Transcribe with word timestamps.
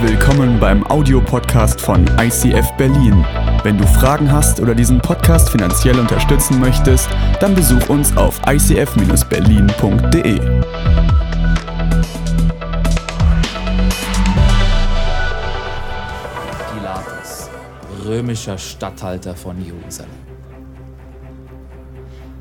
Willkommen 0.00 0.60
beim 0.60 0.86
Audiopodcast 0.86 1.80
von 1.80 2.06
ICF 2.20 2.70
Berlin. 2.76 3.24
Wenn 3.64 3.76
du 3.76 3.84
Fragen 3.84 4.30
hast 4.30 4.60
oder 4.60 4.72
diesen 4.72 5.00
Podcast 5.00 5.50
finanziell 5.50 5.98
unterstützen 5.98 6.60
möchtest, 6.60 7.08
dann 7.40 7.52
besuch 7.52 7.88
uns 7.88 8.16
auf 8.16 8.40
icf-berlin.de. 8.46 10.38
Pilatus, 16.72 17.50
römischer 18.04 18.56
Statthalter 18.56 19.34
von 19.34 19.60
Jerusalem. 19.60 20.10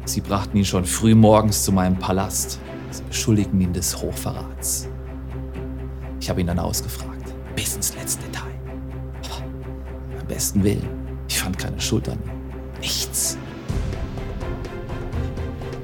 Sie 0.06 0.22
brachten 0.22 0.58
ihn 0.58 0.66
schon 0.66 0.86
früh 0.86 1.16
morgens 1.16 1.64
zu 1.64 1.72
meinem 1.72 1.98
Palast. 1.98 2.60
Sie 2.92 3.02
beschuldigten 3.02 3.60
ihn 3.60 3.74
des 3.74 4.00
Hochverrats. 4.00 4.88
Ich 6.20 6.30
habe 6.30 6.42
ihn 6.42 6.48
dann 6.48 6.60
ausgefragt, 6.60 7.17
bis 7.58 7.76
ins 7.76 7.96
letzte 7.96 8.24
Detail. 8.24 8.54
Aber 9.24 9.44
beim 10.16 10.28
besten 10.28 10.64
Willen, 10.64 10.88
ich 11.28 11.40
fand 11.40 11.58
keine 11.58 11.82
Schuld 11.82 12.08
an 12.08 12.20
ihm. 12.24 12.80
Nichts. 12.80 13.38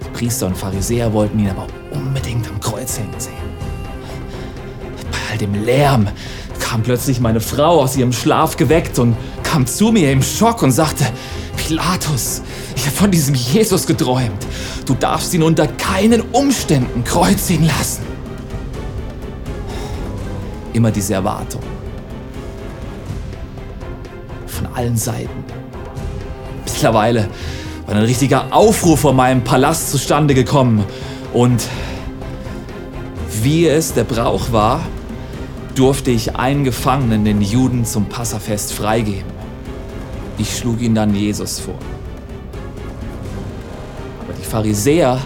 Die 0.06 0.10
Priester 0.10 0.46
und 0.46 0.56
Pharisäer 0.56 1.12
wollten 1.12 1.40
ihn 1.40 1.50
aber 1.50 1.68
unbedingt 1.92 2.48
am 2.48 2.60
Kreuz 2.60 3.00
hängen 3.00 3.20
sehen. 3.20 3.34
Bei 5.12 5.18
all 5.32 5.38
dem 5.40 5.66
Lärm 5.66 6.08
kam 6.60 6.84
plötzlich 6.84 7.20
meine 7.20 7.42
Frau 7.42 7.82
aus 7.82 7.98
ihrem 7.98 8.14
Schlaf 8.14 8.56
geweckt 8.56 9.00
und 9.00 9.18
kam 9.42 9.66
zu 9.66 9.92
mir 9.92 10.12
im 10.12 10.22
Schock 10.22 10.62
und 10.62 10.72
sagte, 10.72 11.06
Pilatus, 11.58 12.44
ich 12.76 12.86
habe 12.86 12.96
von 12.96 13.10
diesem 13.12 13.34
Jesus 13.34 13.88
geträumt. 13.88 14.46
Du 14.86 14.94
darfst 14.94 15.34
ihn 15.34 15.42
unter 15.42 15.66
keinen 15.68 16.22
Umständen 16.22 17.04
kreuzigen 17.04 17.66
lassen 17.66 18.14
immer 20.74 20.92
diese 20.92 21.14
Erwartung. 21.14 21.62
Von 24.48 24.68
allen 24.74 24.98
Seiten. 24.98 25.44
Mittlerweile 26.66 27.30
war 27.86 27.96
ein 27.96 28.04
richtiger 28.04 28.48
Aufruf 28.52 29.02
vor 29.02 29.14
meinem 29.14 29.44
Palast 29.44 29.92
zustande 29.92 30.34
gekommen. 30.34 30.84
Und 31.34 31.68
wie 33.42 33.68
es 33.68 33.94
der 33.94 34.04
Brauch 34.04 34.52
war, 34.52 34.82
durfte 35.76 36.12
ich 36.12 36.36
einen 36.36 36.64
Gefangenen, 36.64 37.26
den 37.26 37.42
Juden, 37.42 37.86
zum 37.86 38.06
Passafest 38.06 38.74
freigeben. 38.74 39.32
Ich 40.38 40.58
schlug 40.58 40.82
ihn 40.82 40.96
dann 40.96 41.16
Jesus 41.16 41.60
vor. 41.60 41.76
Aber 44.22 44.34
die 44.34 44.46
Pharisäer 44.46 45.20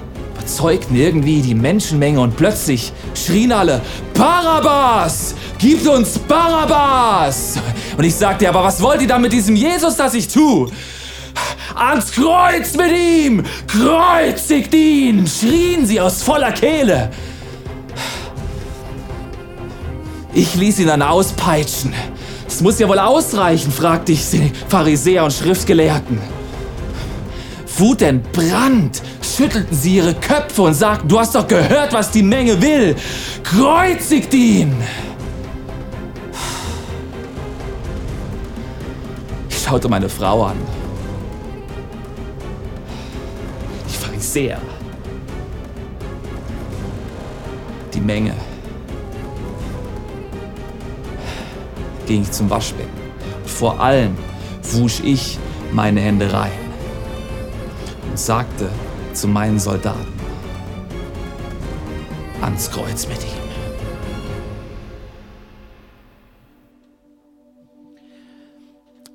überzeugten 0.47 0.95
irgendwie 0.95 1.41
die 1.41 1.53
Menschenmenge 1.53 2.21
und 2.21 2.37
plötzlich 2.37 2.93
schrien 3.13 3.51
alle, 3.51 3.81
Barabbas! 4.13 5.35
Gib 5.59 5.85
uns 5.89 6.17
Barabbas! 6.19 7.59
Und 7.97 8.05
ich 8.05 8.15
sagte, 8.15 8.47
aber 8.47 8.63
was 8.63 8.81
wollt 8.81 9.01
ihr 9.01 9.09
da 9.09 9.19
mit 9.19 9.33
diesem 9.33 9.57
Jesus, 9.57 9.97
das 9.97 10.13
ich 10.13 10.29
tue? 10.29 10.71
Ans 11.75 12.13
Kreuz 12.13 12.77
mit 12.77 12.93
ihm! 12.93 13.43
Kreuzigt 13.67 14.73
ihn! 14.73 15.27
schrien 15.27 15.85
sie 15.85 15.99
aus 15.99 16.23
voller 16.23 16.53
Kehle. 16.53 17.11
Ich 20.33 20.55
ließ 20.55 20.79
ihn 20.79 20.87
dann 20.87 21.01
auspeitschen. 21.01 21.93
Es 22.47 22.61
muss 22.61 22.79
ja 22.79 22.87
wohl 22.87 22.99
ausreichen, 22.99 23.69
fragte 23.69 24.13
ich 24.13 24.29
die 24.29 24.53
Pharisäer 24.69 25.25
und 25.25 25.33
Schriftgelehrten. 25.33 26.36
Wut 27.79 28.01
entbrannt, 28.01 29.03
schüttelten 29.21 29.75
sie 29.75 29.97
ihre 29.97 30.15
Köpfe 30.15 30.63
und 30.63 30.73
sagten, 30.73 31.07
du 31.07 31.19
hast 31.19 31.35
doch 31.35 31.47
gehört, 31.47 31.93
was 31.93 32.09
die 32.09 32.23
Menge 32.23 32.59
will. 32.59 32.95
Kreuzigt 33.43 34.33
ihn! 34.33 34.75
Ich 39.49 39.59
schaute 39.59 39.87
meine 39.89 40.09
Frau 40.09 40.45
an. 40.45 40.57
Die 43.87 43.95
Pharisäer. 43.95 44.59
Die 47.93 48.01
Menge. 48.01 48.33
Ging 52.07 52.23
ich 52.23 52.31
zum 52.31 52.49
Waschbecken. 52.49 52.89
Vor 53.45 53.79
allem 53.79 54.17
wusch 54.63 55.01
ich 55.03 55.37
meine 55.71 55.99
Hände 55.99 56.31
rein 56.31 56.66
und 58.17 58.21
sagte, 58.23 58.67
zu 59.13 59.27
meinen 59.27 59.59
Soldaten. 59.59 60.11
Ans 62.41 62.71
Kreuz 62.71 63.07
mit 63.07 63.19
ihm. 63.19 63.29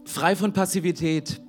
Frei 0.04 0.36
von 0.36 0.52
Passivität. 0.52 1.42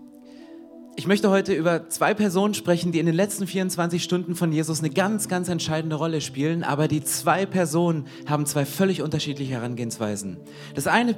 Ich 0.95 1.05
möchte 1.05 1.29
heute 1.29 1.53
über 1.53 1.89
zwei 1.89 2.15
Personen 2.15 2.55
sprechen, 2.55 2.91
die 2.91 2.97
in 2.97 3.05
den 3.05 3.13
letzten 3.13 3.45
24 3.45 4.03
Stunden 4.03 4.33
von 4.33 4.51
Jesus 4.51 4.79
eine 4.79 4.89
ganz, 4.89 5.27
ganz 5.27 5.47
entscheidende 5.47 5.97
Rolle 5.97 6.21
spielen. 6.21 6.63
Aber 6.63 6.87
die 6.87 7.03
zwei 7.03 7.45
Personen 7.45 8.07
haben 8.25 8.47
zwei 8.47 8.65
völlig 8.65 9.03
unterschiedliche 9.03 9.53
Herangehensweisen. 9.53 10.37
Das 10.73 10.87
eine, 10.87 11.17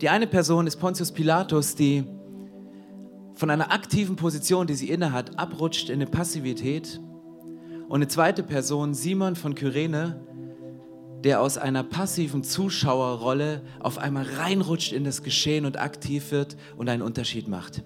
die 0.00 0.08
eine 0.08 0.28
Person 0.28 0.68
ist 0.68 0.76
Pontius 0.76 1.10
Pilatus, 1.10 1.74
die 1.74 2.04
von 3.38 3.50
einer 3.50 3.70
aktiven 3.70 4.16
Position, 4.16 4.66
die 4.66 4.74
sie 4.74 4.90
innehat, 4.90 5.38
abrutscht 5.38 5.90
in 5.90 5.94
eine 5.94 6.10
Passivität. 6.10 7.00
Und 7.88 7.94
eine 7.94 8.08
zweite 8.08 8.42
Person, 8.42 8.94
Simon 8.94 9.36
von 9.36 9.54
Kyrene, 9.54 10.20
der 11.22 11.40
aus 11.40 11.56
einer 11.56 11.84
passiven 11.84 12.42
Zuschauerrolle 12.42 13.62
auf 13.78 13.98
einmal 13.98 14.24
reinrutscht 14.24 14.92
in 14.92 15.04
das 15.04 15.22
Geschehen 15.22 15.66
und 15.66 15.78
aktiv 15.78 16.32
wird 16.32 16.56
und 16.76 16.88
einen 16.88 17.02
Unterschied 17.02 17.46
macht. 17.46 17.84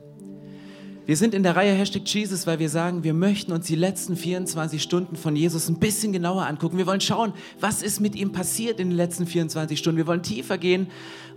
Wir 1.04 1.16
sind 1.16 1.34
in 1.34 1.42
der 1.42 1.56
Reihe 1.56 1.72
Hashtag 1.72 2.02
Jesus, 2.06 2.46
weil 2.46 2.60
wir 2.60 2.68
sagen, 2.68 3.02
wir 3.02 3.12
möchten 3.12 3.50
uns 3.50 3.66
die 3.66 3.74
letzten 3.74 4.14
24 4.14 4.80
Stunden 4.80 5.16
von 5.16 5.34
Jesus 5.34 5.68
ein 5.68 5.80
bisschen 5.80 6.12
genauer 6.12 6.46
angucken. 6.46 6.78
Wir 6.78 6.86
wollen 6.86 7.00
schauen, 7.00 7.32
was 7.58 7.82
ist 7.82 7.98
mit 7.98 8.14
ihm 8.14 8.30
passiert 8.30 8.78
in 8.78 8.90
den 8.90 8.96
letzten 8.96 9.26
24 9.26 9.76
Stunden. 9.76 9.96
Wir 9.96 10.06
wollen 10.06 10.22
tiefer 10.22 10.58
gehen 10.58 10.86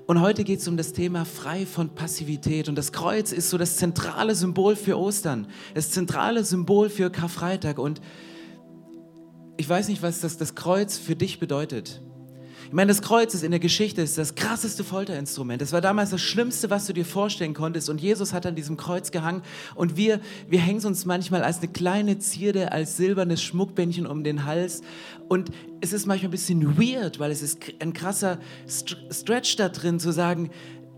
und 0.05 0.21
heute 0.21 0.43
geht 0.43 0.59
es 0.59 0.67
um 0.67 0.77
das 0.77 0.93
Thema 0.93 1.25
frei 1.25 1.65
von 1.65 1.89
Passivität. 1.89 2.69
Und 2.69 2.75
das 2.75 2.91
Kreuz 2.91 3.31
ist 3.31 3.49
so 3.49 3.57
das 3.57 3.77
zentrale 3.77 4.35
Symbol 4.35 4.75
für 4.75 4.99
Ostern, 4.99 5.47
das 5.73 5.89
zentrale 5.89 6.43
Symbol 6.43 6.91
für 6.91 7.09
Karfreitag. 7.09 7.79
Und 7.79 8.01
ich 9.57 9.67
weiß 9.67 9.87
nicht, 9.87 10.03
was 10.03 10.21
das, 10.21 10.37
das 10.37 10.53
Kreuz 10.53 10.99
für 10.99 11.15
dich 11.15 11.39
bedeutet. 11.39 12.03
Ich 12.67 12.73
meine, 12.73 12.89
das 12.89 13.01
Kreuz 13.03 13.33
ist 13.35 13.43
in 13.43 13.51
der 13.51 13.59
Geschichte 13.59 14.01
ist 14.01 14.17
das 14.17 14.33
krasseste 14.33 14.83
Folterinstrument. 14.83 15.61
Das 15.61 15.71
war 15.71 15.81
damals 15.81 16.09
das 16.09 16.21
Schlimmste, 16.21 16.69
was 16.71 16.87
du 16.87 16.93
dir 16.93 17.05
vorstellen 17.05 17.53
konntest. 17.53 17.89
Und 17.89 18.01
Jesus 18.01 18.33
hat 18.33 18.45
an 18.45 18.55
diesem 18.55 18.75
Kreuz 18.75 19.11
gehangen. 19.11 19.43
Und 19.75 19.97
wir, 19.97 20.19
wir 20.49 20.59
hängen 20.59 20.83
uns 20.83 21.05
manchmal 21.05 21.43
als 21.43 21.59
eine 21.59 21.67
kleine 21.67 22.17
Zierde, 22.17 22.71
als 22.71 22.97
silbernes 22.97 23.43
Schmuckbändchen 23.43 24.07
um 24.07 24.23
den 24.23 24.45
Hals. 24.45 24.81
Und 25.29 25.51
es 25.81 25.93
ist 25.93 26.07
manchmal 26.07 26.29
ein 26.29 26.31
bisschen 26.31 26.77
weird, 26.79 27.19
weil 27.19 27.31
es 27.31 27.43
ist 27.43 27.59
ein 27.79 27.93
krasser 27.93 28.39
Stretch 29.11 29.55
da 29.57 29.69
drin, 29.69 29.99
zu 29.99 30.11
sagen, 30.11 30.49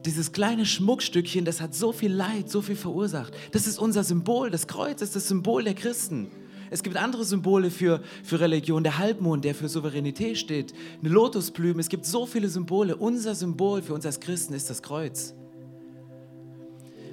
dieses 0.06 0.32
kleine 0.32 0.66
Schmuckstückchen, 0.66 1.44
das 1.44 1.60
hat 1.60 1.76
so 1.76 1.92
viel 1.92 2.14
Leid, 2.14 2.50
so 2.50 2.62
viel 2.62 2.78
verursacht. 2.78 3.34
Das 3.52 3.68
ist 3.68 3.78
unser 3.78 4.06
Symbol. 4.06 4.50
Das 4.50 4.68
Kreuz 4.68 5.02
ist 5.02 5.18
das 5.18 5.28
Symbol 5.28 5.66
der 5.66 5.74
Christen. 5.74 6.32
Es 6.70 6.84
gibt 6.84 6.98
andere 6.98 7.24
Symbole 7.24 7.72
für, 7.72 8.02
für 8.24 8.40
Religion. 8.40 8.84
Der 8.84 8.98
Halbmond, 8.98 9.46
der 9.46 9.56
für 9.56 9.70
Souveränität 9.70 10.38
steht. 10.38 10.74
Eine 11.00 11.10
Lotusblume. 11.10 11.80
Es 11.80 11.90
gibt 11.90 12.06
so 12.06 12.26
viele 12.26 12.50
Symbole. 12.50 12.96
Unser 12.96 13.36
Symbol 13.36 13.82
für 13.82 13.94
uns 13.94 14.06
als 14.06 14.20
Christen 14.20 14.54
ist 14.54 14.70
das 14.70 14.82
Kreuz. 14.82 15.34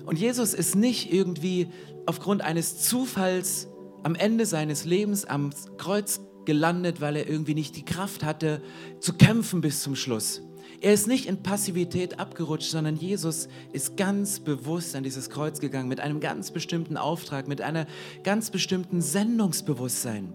Und 0.06 0.18
Jesus 0.18 0.54
ist 0.54 0.74
nicht 0.74 1.12
irgendwie 1.12 1.68
aufgrund 2.06 2.42
eines 2.42 2.82
Zufalls 2.82 3.68
am 4.02 4.14
Ende 4.14 4.44
seines 4.44 4.84
Lebens 4.84 5.24
am 5.24 5.50
Kreuz 5.78 6.20
gelandet, 6.44 7.00
weil 7.00 7.16
er 7.16 7.28
irgendwie 7.28 7.54
nicht 7.54 7.76
die 7.76 7.84
Kraft 7.84 8.22
hatte, 8.22 8.60
zu 9.00 9.14
kämpfen 9.14 9.62
bis 9.62 9.82
zum 9.82 9.96
Schluss. 9.96 10.42
Er 10.80 10.92
ist 10.92 11.06
nicht 11.06 11.26
in 11.26 11.42
Passivität 11.42 12.18
abgerutscht, 12.18 12.70
sondern 12.70 12.96
Jesus 12.96 13.48
ist 13.72 13.96
ganz 13.96 14.40
bewusst 14.40 14.94
an 14.96 15.02
dieses 15.02 15.30
Kreuz 15.30 15.60
gegangen 15.60 15.88
mit 15.88 16.00
einem 16.00 16.20
ganz 16.20 16.50
bestimmten 16.50 16.96
Auftrag, 16.96 17.48
mit 17.48 17.60
einer 17.60 17.86
ganz 18.22 18.50
bestimmten 18.50 19.00
Sendungsbewusstsein. 19.00 20.32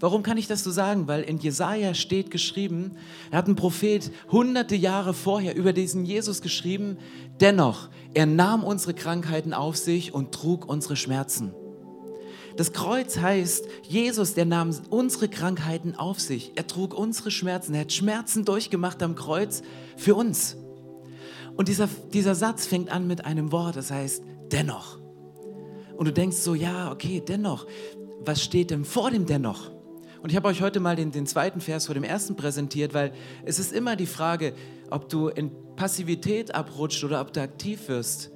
Warum 0.00 0.22
kann 0.22 0.38
ich 0.38 0.46
das 0.46 0.62
so 0.62 0.70
sagen? 0.70 1.08
Weil 1.08 1.22
in 1.22 1.38
Jesaja 1.38 1.92
steht 1.92 2.30
geschrieben, 2.30 2.92
er 3.30 3.38
hat 3.38 3.48
ein 3.48 3.56
Prophet 3.56 4.12
hunderte 4.30 4.76
Jahre 4.76 5.12
vorher 5.12 5.56
über 5.56 5.72
diesen 5.72 6.04
Jesus 6.04 6.40
geschrieben, 6.40 6.98
dennoch, 7.40 7.88
er 8.14 8.26
nahm 8.26 8.62
unsere 8.62 8.94
Krankheiten 8.94 9.52
auf 9.52 9.76
sich 9.76 10.14
und 10.14 10.32
trug 10.32 10.68
unsere 10.68 10.94
Schmerzen. 10.94 11.52
Das 12.58 12.72
Kreuz 12.72 13.18
heißt, 13.18 13.68
Jesus, 13.84 14.34
der 14.34 14.44
nahm 14.44 14.74
unsere 14.90 15.28
Krankheiten 15.28 15.94
auf 15.94 16.18
sich. 16.18 16.50
Er 16.56 16.66
trug 16.66 16.92
unsere 16.92 17.30
Schmerzen. 17.30 17.72
Er 17.72 17.82
hat 17.82 17.92
Schmerzen 17.92 18.44
durchgemacht 18.44 19.00
am 19.00 19.14
Kreuz 19.14 19.62
für 19.96 20.16
uns. 20.16 20.56
Und 21.56 21.68
dieser, 21.68 21.88
dieser 22.12 22.34
Satz 22.34 22.66
fängt 22.66 22.90
an 22.90 23.06
mit 23.06 23.24
einem 23.24 23.52
Wort, 23.52 23.76
das 23.76 23.92
heißt 23.92 24.24
dennoch. 24.50 24.98
Und 25.96 26.08
du 26.08 26.12
denkst 26.12 26.38
so, 26.38 26.56
ja, 26.56 26.90
okay, 26.90 27.22
dennoch. 27.24 27.64
Was 28.22 28.42
steht 28.42 28.72
denn 28.72 28.84
vor 28.84 29.12
dem 29.12 29.24
dennoch? 29.24 29.70
Und 30.20 30.30
ich 30.30 30.36
habe 30.36 30.48
euch 30.48 30.60
heute 30.60 30.80
mal 30.80 30.96
den, 30.96 31.12
den 31.12 31.28
zweiten 31.28 31.60
Vers 31.60 31.86
vor 31.86 31.94
dem 31.94 32.02
ersten 32.02 32.34
präsentiert, 32.34 32.92
weil 32.92 33.12
es 33.44 33.60
ist 33.60 33.72
immer 33.72 33.94
die 33.94 34.06
Frage, 34.06 34.52
ob 34.90 35.08
du 35.08 35.28
in 35.28 35.52
Passivität 35.76 36.56
abrutscht 36.56 37.04
oder 37.04 37.20
ob 37.20 37.32
du 37.32 37.40
aktiv 37.40 37.86
wirst, 37.86 38.32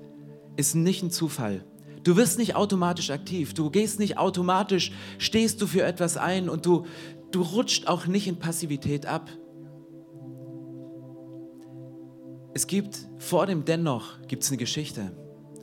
ist 0.55 0.77
nicht 0.77 1.03
ein 1.03 1.11
Zufall. 1.11 1.65
Du 2.03 2.17
wirst 2.17 2.39
nicht 2.39 2.57
automatisch 2.57 3.11
aktiv, 3.11 3.55
du 3.55 3.71
gehst 3.71 4.01
nicht 4.01 4.19
automatisch, 4.19 4.93
stehst 5.19 5.63
du 5.63 5.67
für 5.67 5.83
etwas 5.83 6.17
ein 6.17 6.49
und 6.49 6.67
du, 6.67 6.87
du 7.31 7.43
rutscht 7.43 7.87
auch 7.87 8.07
nicht 8.07 8.27
in 8.27 8.37
Passivität 8.37 9.07
ab. 9.07 9.31
Es 12.55 12.67
gibt 12.67 13.09
vor 13.19 13.47
dem 13.47 13.65
Dennoch 13.65 14.21
gibt 14.29 14.43
es 14.43 14.51
eine 14.51 14.59
Geschichte. 14.59 15.13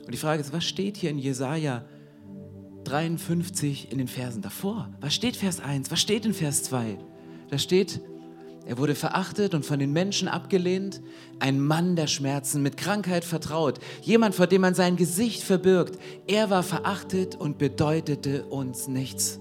Und 0.06 0.14
die 0.14 0.18
Frage 0.18 0.42
ist, 0.42 0.54
was 0.54 0.64
steht 0.64 0.98
hier 0.98 1.12
in 1.12 1.20
Jesaja 1.20 1.86
53 2.86 3.92
in 3.92 3.98
den 4.00 4.08
Versen 4.08 4.42
davor? 4.42 4.90
Was 5.02 5.14
steht 5.14 5.36
Vers 5.36 5.60
1? 5.60 5.92
Was 5.92 6.00
steht 6.00 6.26
in 6.26 6.34
Vers 6.34 6.64
2? 6.64 6.98
Da 7.50 7.58
steht, 7.58 8.02
er 8.70 8.78
wurde 8.78 8.94
verachtet 8.94 9.56
und 9.56 9.66
von 9.66 9.80
den 9.80 9.92
Menschen 9.94 10.28
abgelehnt, 10.28 11.02
ein 11.40 11.60
Mann 11.60 11.96
der 11.96 12.06
Schmerzen, 12.06 12.62
mit 12.62 12.78
Krankheit 12.78 13.26
vertraut, 13.26 13.80
jemand, 14.04 14.36
vor 14.36 14.46
dem 14.46 14.62
man 14.62 14.76
sein 14.76 14.96
Gesicht 14.96 15.42
verbirgt. 15.42 15.98
Er 16.28 16.52
war 16.52 16.62
verachtet 16.62 17.36
und 17.36 17.58
bedeutete 17.58 18.46
uns 18.46 18.88
nichts. 18.88 19.40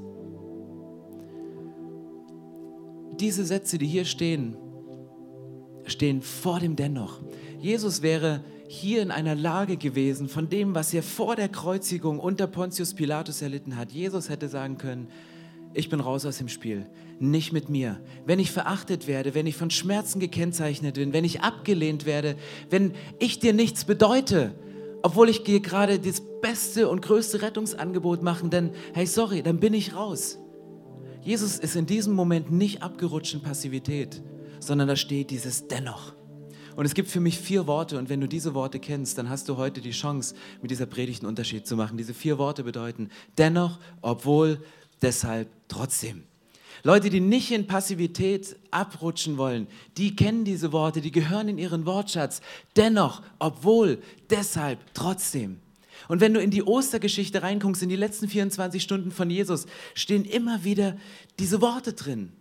Diese 3.20 3.44
Sätze, 3.44 3.76
die 3.76 3.86
hier 3.86 4.06
stehen, 4.06 4.56
stehen 5.84 6.22
vor 6.22 6.58
dem 6.60 6.75
Dennoch. 6.75 7.20
Jesus 7.60 8.00
wäre 8.00 8.42
hier 8.66 9.02
in 9.02 9.10
einer 9.10 9.34
Lage 9.34 9.76
gewesen 9.76 10.30
von 10.30 10.48
dem, 10.48 10.75
was 10.75 10.94
er 10.94 11.02
vor 11.02 11.36
der 11.36 11.50
Kreuzigung 11.50 12.19
unter 12.19 12.46
Pontius 12.46 12.94
Pilatus 12.94 13.42
erlitten 13.42 13.76
hat. 13.76 13.92
Jesus 13.92 14.30
hätte 14.30 14.48
sagen 14.48 14.78
können, 14.78 15.08
ich 15.75 15.88
bin 15.88 16.00
raus 16.00 16.25
aus 16.25 16.38
dem 16.38 16.49
Spiel, 16.49 16.87
nicht 17.19 17.53
mit 17.53 17.69
mir. 17.69 18.00
Wenn 18.26 18.38
ich 18.38 18.50
verachtet 18.50 19.06
werde, 19.06 19.35
wenn 19.35 19.47
ich 19.47 19.56
von 19.56 19.70
Schmerzen 19.70 20.20
gekennzeichnet 20.20 20.94
bin, 20.94 21.12
wenn 21.12 21.25
ich 21.25 21.43
abgelehnt 21.43 22.06
werde, 22.06 22.37
wenn 22.70 22.94
ich 23.19 23.38
dir 23.38 23.53
nichts 23.53 23.85
bedeute, 23.85 24.55
obwohl 25.03 25.29
ich 25.29 25.44
dir 25.44 25.61
gerade 25.61 25.99
das 25.99 26.23
beste 26.41 26.88
und 26.88 27.03
größte 27.03 27.43
Rettungsangebot 27.43 28.23
mache, 28.23 28.49
dann, 28.49 28.70
hey, 28.94 29.06
sorry, 29.06 29.43
dann 29.43 29.61
bin 29.61 29.75
ich 29.75 29.94
raus. 29.94 30.38
Jesus 31.23 31.59
ist 31.59 31.76
in 31.76 31.87
diesem 31.87 32.14
Moment 32.14 32.50
nicht 32.50 32.82
abgerutscht 32.82 33.35
in 33.35 33.43
Passivität, 33.43 34.23
sondern 34.61 34.88
da 34.88 34.97
steht 34.97 35.31
dieses 35.31 35.69
Dennoch. 35.69 36.14
Und 36.76 36.85
es 36.85 36.94
gibt 36.94 37.09
für 37.11 37.19
mich 37.19 37.38
vier 37.38 37.67
Worte 37.67 37.99
und 37.99 38.09
wenn 38.09 38.21
du 38.21 38.29
diese 38.29 38.55
Worte 38.55 38.79
kennst, 38.79 39.19
dann 39.19 39.29
hast 39.29 39.49
du 39.49 39.56
heute 39.56 39.81
die 39.81 39.91
Chance, 39.91 40.37
mit 40.62 40.71
dieser 40.71 40.87
Predigt 40.87 41.23
einen 41.23 41.29
Unterschied 41.29 41.67
zu 41.67 41.75
machen. 41.75 41.99
Diese 41.99 42.14
vier 42.14 42.38
Worte 42.38 42.62
bedeuten 42.62 43.11
dennoch, 43.37 43.81
obwohl, 44.00 44.62
deshalb, 45.03 45.49
trotzdem. 45.69 46.25
Leute, 46.85 47.11
die 47.11 47.21
nicht 47.21 47.50
in 47.50 47.67
Passivität 47.67 48.56
abrutschen 48.71 49.37
wollen, 49.37 49.67
die 49.97 50.15
kennen 50.15 50.45
diese 50.45 50.73
Worte, 50.73 51.00
die 51.00 51.11
gehören 51.11 51.49
in 51.49 51.59
ihren 51.59 51.87
Wortschatz. 51.87 52.41
Dennoch, 52.77 53.23
obwohl, 53.39 54.00
deshalb, 54.31 54.79
trotzdem. 54.95 55.61
Und 56.06 56.21
wenn 56.21 56.35
du 56.35 56.41
in 56.41 56.50
die 56.50 56.62
Ostergeschichte 56.62 57.43
reinguckst, 57.43 57.83
in 57.83 57.89
die 57.89 57.97
letzten 57.97 58.29
24 58.29 58.83
Stunden 58.83 59.11
von 59.11 59.29
Jesus, 59.29 59.67
stehen 59.95 60.25
immer 60.25 60.62
wieder 60.62 60.97
diese 61.39 61.61
Worte 61.61 61.93
drin. 61.93 62.33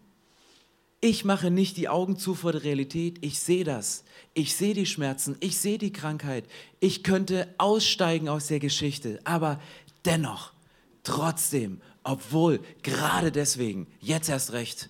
Ich 0.99 1.25
mache 1.25 1.51
nicht 1.51 1.77
die 1.77 1.89
Augen 1.89 2.17
zu 2.17 2.33
vor 2.33 2.51
der 2.51 2.63
Realität, 2.63 3.17
ich 3.21 3.39
sehe 3.39 3.63
das. 3.63 4.03
Ich 4.33 4.55
sehe 4.55 4.73
die 4.73 4.85
Schmerzen, 4.85 5.35
ich 5.39 5.57
sehe 5.57 5.77
die 5.77 5.91
Krankheit. 5.91 6.45
Ich 6.79 7.03
könnte 7.03 7.47
aussteigen 7.57 8.29
aus 8.29 8.47
der 8.47 8.59
Geschichte, 8.59 9.19
aber 9.23 9.59
dennoch, 10.05 10.53
trotzdem, 11.03 11.81
obwohl, 12.07 12.61
gerade 12.83 13.31
deswegen, 13.31 13.87
jetzt 13.99 14.29
erst 14.29 14.53
recht. 14.53 14.89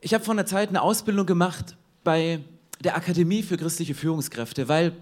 Ich 0.00 0.12
habe 0.12 0.24
vor 0.24 0.34
einer 0.34 0.46
Zeit 0.46 0.70
eine 0.70 0.82
Ausbildung 0.82 1.24
gemacht 1.24 1.76
bei 2.02 2.40
der 2.80 2.96
Akademie 2.96 3.44
für 3.44 3.56
christliche 3.56 3.94
Führungskräfte, 3.94 4.68
weil 4.68 4.92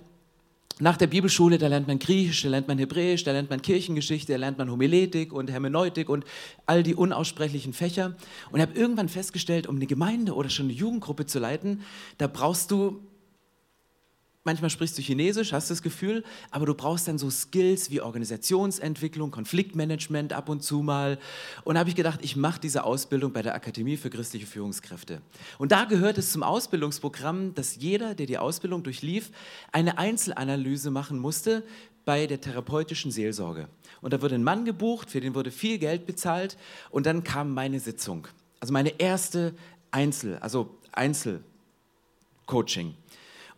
nach 0.79 0.99
der 0.99 1.07
Bibelschule, 1.07 1.57
da 1.57 1.67
lernt 1.67 1.89
man 1.89 1.99
Griechisch, 1.99 2.43
da 2.43 2.51
lernt 2.51 2.69
man 2.69 2.79
Hebräisch, 2.79 3.25
da 3.25 3.33
lernt 3.33 3.49
man 3.49 3.63
Kirchengeschichte, 3.63 4.33
da 4.33 4.39
lernt 4.39 4.59
man 4.59 4.71
Homiletik 4.71 5.33
und 5.33 5.51
Hermeneutik 5.51 6.11
und 6.11 6.25
all 6.67 6.83
die 6.83 6.95
unaussprechlichen 6.95 7.73
Fächer. 7.73 8.17
Und 8.51 8.61
ich 8.61 8.67
habe 8.67 8.79
irgendwann 8.79 9.09
festgestellt, 9.09 9.67
um 9.67 9.77
eine 9.77 9.87
Gemeinde 9.87 10.35
oder 10.35 10.51
schon 10.51 10.67
eine 10.67 10.75
Jugendgruppe 10.75 11.25
zu 11.25 11.39
leiten, 11.39 11.83
da 12.19 12.27
brauchst 12.27 12.71
du 12.71 13.01
Manchmal 14.43 14.71
sprichst 14.71 14.97
du 14.97 15.03
Chinesisch, 15.03 15.53
hast 15.53 15.71
das 15.71 15.83
Gefühl, 15.83 16.25
aber 16.51 16.65
du 16.65 16.73
brauchst 16.73 17.07
dann 17.07 17.19
so 17.19 17.29
Skills 17.29 17.91
wie 17.91 18.01
Organisationsentwicklung, 18.01 19.31
Konfliktmanagement 19.31 20.33
ab 20.33 20.49
und 20.49 20.63
zu 20.63 20.81
mal. 20.81 21.19
Und 21.65 21.75
da 21.75 21.81
habe 21.81 21.91
ich 21.91 21.97
gedacht, 21.97 22.21
ich 22.23 22.37
mache 22.37 22.59
diese 22.59 22.85
Ausbildung 22.85 23.35
bei 23.35 23.43
der 23.43 23.55
Akademie 23.55 23.99
für 23.99 24.09
christliche 24.09 24.47
Führungskräfte. 24.47 25.21
Und 25.59 25.73
da 25.73 25.85
gehört 25.85 26.17
es 26.17 26.33
zum 26.33 26.43
Ausbildungsprogramm, 26.43 27.55
dass 27.55 27.77
jeder, 27.77 28.15
der 28.15 28.25
die 28.25 28.39
Ausbildung 28.39 28.83
durchlief, 28.83 29.31
eine 29.73 29.99
Einzelanalyse 29.99 30.91
machen 30.91 31.19
musste 31.19 31.63
bei 32.07 32.27
der 32.27 32.41
therapeutischen 32.41 33.11
Seelsorge. 33.11 33.69
Und 34.01 34.15
da 34.15 34.23
wurde 34.23 34.37
ein 34.37 34.43
Mann 34.43 34.65
gebucht, 34.65 35.11
für 35.11 35.21
den 35.21 35.35
wurde 35.35 35.51
viel 35.51 35.77
Geld 35.77 36.07
bezahlt 36.07 36.57
und 36.89 37.05
dann 37.05 37.25
kam 37.25 37.53
meine 37.53 37.79
Sitzung. 37.79 38.27
Also 38.59 38.73
meine 38.73 38.99
erste 38.99 39.55
Einzel, 39.91 40.39
also 40.39 40.79
Einzelcoaching. 40.93 42.95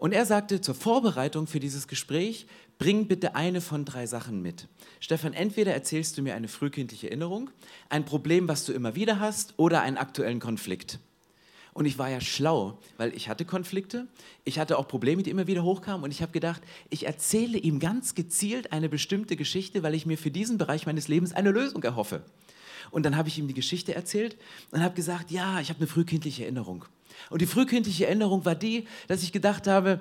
Und 0.03 0.11
er 0.11 0.27
sagte 0.27 0.61
zur 0.61 0.75
Vorbereitung 0.75 1.47
für 1.47 1.61
dieses 1.61 1.87
Gespräch, 1.87 2.49
bring 2.77 3.07
bitte 3.07 3.37
eine 3.37 3.61
von 3.61 3.85
drei 3.85 4.09
Sachen 4.09 4.43
mit. 4.43 4.67
Stefan, 4.99 5.33
entweder 5.33 5.73
erzählst 5.75 6.19
du 6.19 6.23
mir 6.23 6.35
eine 6.35 6.49
frühkindliche 6.49 7.07
Erinnerung, 7.07 7.51
ein 7.89 8.05
Problem, 8.05 8.49
was 8.49 8.65
du 8.65 8.73
immer 8.73 8.97
wieder 8.97 9.21
hast, 9.21 9.55
oder 9.59 9.81
einen 9.83 9.99
aktuellen 9.99 10.41
Konflikt. 10.41 10.99
Und 11.73 11.85
ich 11.85 11.99
war 11.99 12.11
ja 12.11 12.21
schlau, 12.21 12.81
weil 12.97 13.15
ich 13.15 13.29
hatte 13.29 13.45
Konflikte, 13.45 14.09
ich 14.43 14.59
hatte 14.59 14.77
auch 14.77 14.89
Probleme, 14.89 15.23
die 15.23 15.31
immer 15.31 15.47
wieder 15.47 15.63
hochkamen 15.63 16.03
und 16.03 16.11
ich 16.11 16.21
habe 16.21 16.33
gedacht, 16.33 16.63
ich 16.91 17.07
erzähle 17.07 17.57
ihm 17.57 17.79
ganz 17.79 18.17
gezielt 18.17 18.73
eine 18.73 18.89
bestimmte 18.89 19.37
Geschichte, 19.37 19.85
weil 19.85 19.95
ich 19.95 20.05
mir 20.05 20.19
für 20.19 20.33
diesen 20.33 20.59
Bereich 20.59 20.85
meines 20.85 21.07
Lebens 21.07 21.33
eine 21.33 21.53
Lösung 21.53 21.81
erhoffe. 21.85 22.25
Und 22.91 23.07
dann 23.07 23.17
habe 23.17 23.29
ich 23.29 23.39
ihm 23.39 23.47
die 23.47 23.55
Geschichte 23.55 23.95
erzählt 23.95 24.37
und 24.73 24.83
habe 24.83 24.97
gesagt, 24.97 25.31
ja, 25.31 25.61
ich 25.61 25.69
habe 25.69 25.79
eine 25.79 25.87
frühkindliche 25.87 26.43
Erinnerung. 26.43 26.87
Und 27.31 27.43
die 27.43 27.47
frühkindliche 27.47 28.07
Erinnerung 28.07 28.45
war 28.45 28.55
die, 28.55 28.87
dass 29.09 29.23
ich 29.23 29.33
gedacht 29.33 29.67
habe, 29.67 30.01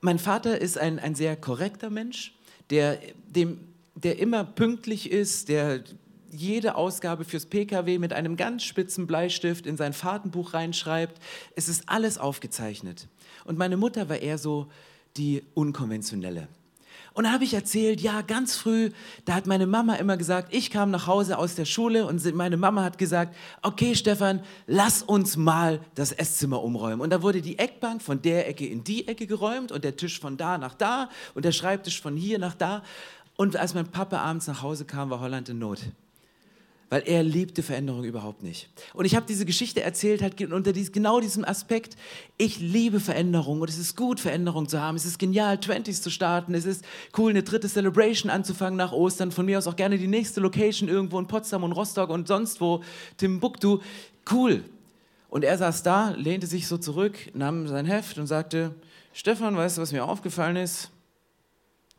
mein 0.00 0.18
Vater 0.18 0.60
ist 0.60 0.78
ein, 0.78 0.98
ein 0.98 1.14
sehr 1.14 1.36
korrekter 1.36 1.88
Mensch, 1.88 2.34
der, 2.70 2.98
dem, 3.26 3.60
der 3.94 4.18
immer 4.18 4.44
pünktlich 4.44 5.10
ist, 5.10 5.48
der 5.48 5.84
jede 6.30 6.74
Ausgabe 6.74 7.24
fürs 7.24 7.46
PKW 7.46 7.98
mit 7.98 8.12
einem 8.12 8.36
ganz 8.36 8.64
spitzen 8.64 9.06
Bleistift 9.06 9.66
in 9.66 9.76
sein 9.76 9.92
Fahrtenbuch 9.92 10.54
reinschreibt. 10.54 11.20
Es 11.56 11.68
ist 11.68 11.88
alles 11.88 12.18
aufgezeichnet. 12.18 13.06
Und 13.44 13.58
meine 13.58 13.76
Mutter 13.76 14.08
war 14.08 14.16
eher 14.16 14.38
so 14.38 14.68
die 15.16 15.42
unkonventionelle. 15.54 16.48
Und 17.14 17.24
da 17.24 17.32
habe 17.32 17.44
ich 17.44 17.54
erzählt, 17.54 18.00
ja, 18.00 18.22
ganz 18.22 18.56
früh, 18.56 18.90
da 19.24 19.34
hat 19.34 19.46
meine 19.46 19.66
Mama 19.66 19.96
immer 19.96 20.16
gesagt, 20.16 20.54
ich 20.54 20.70
kam 20.70 20.90
nach 20.90 21.06
Hause 21.06 21.38
aus 21.38 21.54
der 21.54 21.64
Schule 21.64 22.06
und 22.06 22.24
meine 22.34 22.56
Mama 22.56 22.82
hat 22.82 22.98
gesagt, 22.98 23.36
okay 23.62 23.94
Stefan, 23.94 24.42
lass 24.66 25.02
uns 25.02 25.36
mal 25.36 25.80
das 25.94 26.12
Esszimmer 26.12 26.62
umräumen. 26.62 27.00
Und 27.00 27.10
da 27.10 27.22
wurde 27.22 27.42
die 27.42 27.58
Eckbank 27.58 28.02
von 28.02 28.22
der 28.22 28.48
Ecke 28.48 28.66
in 28.66 28.82
die 28.84 29.08
Ecke 29.08 29.26
geräumt 29.26 29.72
und 29.72 29.84
der 29.84 29.96
Tisch 29.96 30.20
von 30.20 30.36
da 30.36 30.58
nach 30.58 30.74
da 30.74 31.10
und 31.34 31.44
der 31.44 31.52
Schreibtisch 31.52 32.00
von 32.00 32.16
hier 32.16 32.38
nach 32.38 32.54
da. 32.54 32.82
Und 33.36 33.56
als 33.56 33.74
mein 33.74 33.86
Papa 33.86 34.18
abends 34.18 34.46
nach 34.46 34.62
Hause 34.62 34.84
kam, 34.84 35.10
war 35.10 35.20
Holland 35.20 35.48
in 35.48 35.58
Not 35.58 35.80
weil 36.92 37.04
er 37.06 37.22
liebte 37.22 37.62
Veränderung 37.62 38.04
überhaupt 38.04 38.42
nicht. 38.42 38.68
Und 38.92 39.06
ich 39.06 39.16
habe 39.16 39.24
diese 39.26 39.46
Geschichte 39.46 39.82
erzählt, 39.82 40.20
halt 40.20 40.38
unter 40.52 40.74
dies, 40.74 40.92
genau 40.92 41.20
diesem 41.20 41.42
Aspekt, 41.42 41.96
ich 42.36 42.60
liebe 42.60 43.00
Veränderung 43.00 43.62
und 43.62 43.70
es 43.70 43.78
ist 43.78 43.96
gut, 43.96 44.20
Veränderung 44.20 44.68
zu 44.68 44.78
haben. 44.78 44.94
Es 44.94 45.06
ist 45.06 45.18
genial, 45.18 45.56
20s 45.56 46.02
zu 46.02 46.10
starten. 46.10 46.52
Es 46.52 46.66
ist 46.66 46.84
cool, 47.16 47.30
eine 47.30 47.44
dritte 47.44 47.66
Celebration 47.66 48.30
anzufangen 48.30 48.76
nach 48.76 48.92
Ostern. 48.92 49.32
Von 49.32 49.46
mir 49.46 49.56
aus 49.56 49.66
auch 49.66 49.76
gerne 49.76 49.96
die 49.96 50.06
nächste 50.06 50.42
Location 50.42 50.90
irgendwo 50.90 51.18
in 51.18 51.26
Potsdam 51.28 51.64
und 51.64 51.72
Rostock 51.72 52.10
und 52.10 52.28
sonst 52.28 52.60
wo, 52.60 52.82
Timbuktu. 53.16 53.78
Cool. 54.30 54.62
Und 55.30 55.44
er 55.44 55.56
saß 55.56 55.82
da, 55.84 56.10
lehnte 56.10 56.46
sich 56.46 56.68
so 56.68 56.76
zurück, 56.76 57.16
nahm 57.32 57.68
sein 57.68 57.86
Heft 57.86 58.18
und 58.18 58.26
sagte, 58.26 58.74
Stefan, 59.14 59.56
weißt 59.56 59.78
du, 59.78 59.80
was 59.80 59.92
mir 59.92 60.04
aufgefallen 60.04 60.56
ist? 60.56 60.90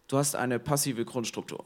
Du 0.08 0.20
hast 0.20 0.36
eine 0.36 0.60
passive 0.60 1.04
Grundstruktur. 1.04 1.66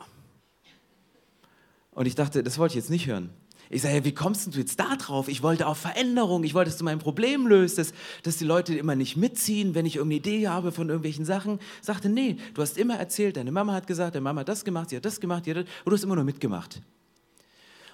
Und 1.97 2.05
ich 2.05 2.13
dachte, 2.13 2.43
das 2.43 2.59
wollte 2.59 2.73
ich 2.73 2.75
jetzt 2.75 2.91
nicht 2.91 3.07
hören. 3.07 3.31
Ich 3.71 3.81
sage, 3.81 4.05
wie 4.05 4.13
kommst 4.13 4.53
du 4.53 4.59
jetzt 4.59 4.79
da 4.79 4.95
drauf? 4.97 5.27
Ich 5.27 5.41
wollte 5.41 5.65
auf 5.65 5.79
Veränderung, 5.79 6.43
ich 6.43 6.53
wollte, 6.53 6.69
dass 6.69 6.77
du 6.77 6.83
mein 6.83 6.99
Problem 6.99 7.47
löst, 7.47 7.79
dass, 7.79 7.91
dass 8.21 8.37
die 8.37 8.45
Leute 8.45 8.77
immer 8.77 8.93
nicht 8.93 9.17
mitziehen, 9.17 9.73
wenn 9.73 9.87
ich 9.87 9.95
irgendeine 9.95 10.19
Idee 10.19 10.47
habe 10.47 10.71
von 10.71 10.89
irgendwelchen 10.89 11.25
Sachen. 11.25 11.57
Ich 11.79 11.87
sagte, 11.87 12.07
nee, 12.07 12.37
du 12.53 12.61
hast 12.61 12.77
immer 12.77 12.97
erzählt, 12.97 13.35
deine 13.35 13.51
Mama 13.51 13.73
hat 13.73 13.87
gesagt, 13.87 14.13
deine 14.13 14.21
Mama 14.21 14.41
hat 14.41 14.47
das 14.47 14.63
gemacht, 14.63 14.91
sie 14.91 14.97
hat 14.97 15.05
das 15.05 15.19
gemacht, 15.19 15.45
sie 15.45 15.49
hat 15.49 15.57
das, 15.57 15.65
und 15.85 15.89
du 15.89 15.93
hast 15.95 16.03
immer 16.03 16.13
nur 16.13 16.23
mitgemacht. 16.23 16.83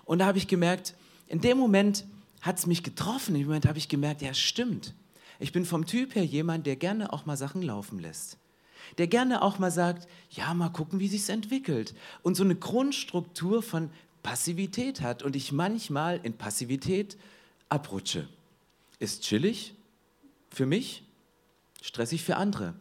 Und 0.03 0.19
da 0.19 0.25
habe 0.25 0.37
ich 0.37 0.49
gemerkt, 0.49 0.95
in 1.29 1.39
dem 1.39 1.57
Moment 1.57 2.03
hat 2.41 2.57
es 2.57 2.67
mich 2.67 2.83
getroffen, 2.83 3.35
in 3.35 3.43
dem 3.43 3.47
Moment 3.47 3.67
habe 3.67 3.77
ich 3.77 3.87
gemerkt, 3.87 4.21
ja, 4.21 4.33
stimmt. 4.33 4.93
Ich 5.39 5.53
bin 5.53 5.63
vom 5.63 5.85
Typ 5.85 6.13
her 6.15 6.25
jemand, 6.25 6.67
der 6.67 6.75
gerne 6.75 7.13
auch 7.13 7.25
mal 7.25 7.37
Sachen 7.37 7.61
laufen 7.61 7.99
lässt 7.99 8.37
der 8.97 9.07
gerne 9.07 9.41
auch 9.41 9.59
mal 9.59 9.71
sagt, 9.71 10.07
ja, 10.29 10.53
mal 10.53 10.69
gucken, 10.69 10.99
wie 10.99 11.07
sich 11.07 11.29
entwickelt. 11.29 11.93
Und 12.21 12.35
so 12.35 12.43
eine 12.43 12.55
Grundstruktur 12.55 13.61
von 13.63 13.89
Passivität 14.23 15.01
hat 15.01 15.23
und 15.23 15.35
ich 15.35 15.51
manchmal 15.51 16.19
in 16.23 16.33
Passivität 16.33 17.17
abrutsche. 17.69 18.27
Ist 18.99 19.23
chillig 19.23 19.75
für 20.49 20.65
mich, 20.65 21.03
stressig 21.81 22.23
für 22.23 22.37
andere, 22.37 22.73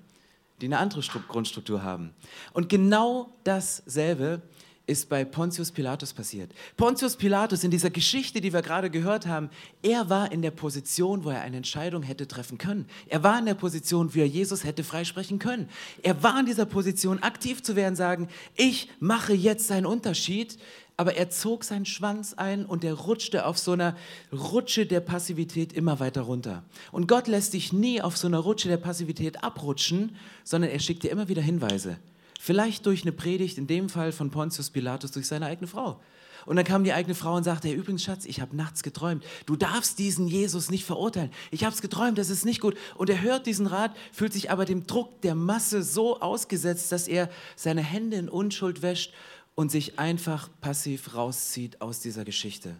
die 0.60 0.66
eine 0.66 0.78
andere 0.78 1.00
Grundstruktur 1.00 1.82
haben. 1.82 2.14
Und 2.52 2.68
genau 2.68 3.32
dasselbe 3.44 4.42
ist 4.86 5.08
bei 5.08 5.24
Pontius 5.24 5.70
Pilatus 5.70 6.12
passiert. 6.12 6.52
Pontius 6.76 7.16
Pilatus 7.16 7.62
in 7.62 7.70
dieser 7.70 7.90
Geschichte, 7.90 8.40
die 8.40 8.52
wir 8.52 8.62
gerade 8.62 8.90
gehört 8.90 9.26
haben, 9.26 9.48
er 9.82 10.10
war 10.10 10.32
in 10.32 10.42
der 10.42 10.50
Position, 10.50 11.24
wo 11.24 11.30
er 11.30 11.40
eine 11.40 11.58
Entscheidung 11.58 12.02
hätte 12.02 12.26
treffen 12.26 12.58
können. 12.58 12.86
Er 13.08 13.22
war 13.22 13.38
in 13.38 13.46
der 13.46 13.54
Position, 13.54 14.14
wie 14.14 14.20
er 14.20 14.26
Jesus 14.26 14.64
hätte 14.64 14.82
freisprechen 14.82 15.38
können. 15.38 15.68
Er 16.02 16.22
war 16.22 16.38
in 16.40 16.46
dieser 16.46 16.66
Position, 16.66 17.22
aktiv 17.22 17.62
zu 17.62 17.76
werden, 17.76 17.94
sagen, 17.94 18.28
ich 18.56 18.88
mache 18.98 19.32
jetzt 19.32 19.70
einen 19.70 19.86
Unterschied, 19.86 20.58
aber 20.96 21.14
er 21.14 21.30
zog 21.30 21.64
seinen 21.64 21.86
Schwanz 21.86 22.34
ein 22.34 22.66
und 22.66 22.84
er 22.84 22.94
rutschte 22.94 23.46
auf 23.46 23.58
so 23.58 23.72
einer 23.72 23.96
Rutsche 24.32 24.86
der 24.86 25.00
Passivität 25.00 25.72
immer 25.72 26.00
weiter 26.00 26.22
runter. 26.22 26.64
Und 26.90 27.08
Gott 27.08 27.28
lässt 27.28 27.54
dich 27.54 27.72
nie 27.72 28.02
auf 28.02 28.16
so 28.16 28.26
einer 28.26 28.38
Rutsche 28.38 28.68
der 28.68 28.76
Passivität 28.76 29.42
abrutschen, 29.42 30.16
sondern 30.44 30.70
er 30.70 30.80
schickt 30.80 31.02
dir 31.02 31.10
immer 31.10 31.28
wieder 31.28 31.42
Hinweise. 31.42 31.98
Vielleicht 32.44 32.86
durch 32.86 33.02
eine 33.02 33.12
Predigt, 33.12 33.56
in 33.56 33.68
dem 33.68 33.88
Fall 33.88 34.10
von 34.10 34.32
Pontius 34.32 34.70
Pilatus, 34.70 35.12
durch 35.12 35.28
seine 35.28 35.46
eigene 35.46 35.68
Frau. 35.68 36.00
Und 36.44 36.56
dann 36.56 36.64
kam 36.64 36.82
die 36.82 36.92
eigene 36.92 37.14
Frau 37.14 37.36
und 37.36 37.44
sagte, 37.44 37.68
hey, 37.68 37.76
übrigens 37.76 38.02
Schatz, 38.02 38.24
ich 38.24 38.40
habe 38.40 38.56
nachts 38.56 38.82
geträumt. 38.82 39.24
Du 39.46 39.54
darfst 39.54 40.00
diesen 40.00 40.26
Jesus 40.26 40.68
nicht 40.68 40.84
verurteilen. 40.84 41.30
Ich 41.52 41.62
habe 41.62 41.72
es 41.72 41.80
geträumt, 41.80 42.18
das 42.18 42.30
ist 42.30 42.44
nicht 42.44 42.60
gut. 42.60 42.76
Und 42.96 43.10
er 43.10 43.22
hört 43.22 43.46
diesen 43.46 43.68
Rat, 43.68 43.96
fühlt 44.10 44.32
sich 44.32 44.50
aber 44.50 44.64
dem 44.64 44.88
Druck 44.88 45.20
der 45.20 45.36
Masse 45.36 45.84
so 45.84 46.18
ausgesetzt, 46.18 46.90
dass 46.90 47.06
er 47.06 47.30
seine 47.54 47.80
Hände 47.80 48.16
in 48.16 48.28
Unschuld 48.28 48.82
wäscht 48.82 49.14
und 49.54 49.70
sich 49.70 50.00
einfach 50.00 50.48
passiv 50.60 51.14
rauszieht 51.14 51.80
aus 51.80 52.00
dieser 52.00 52.24
Geschichte. 52.24 52.74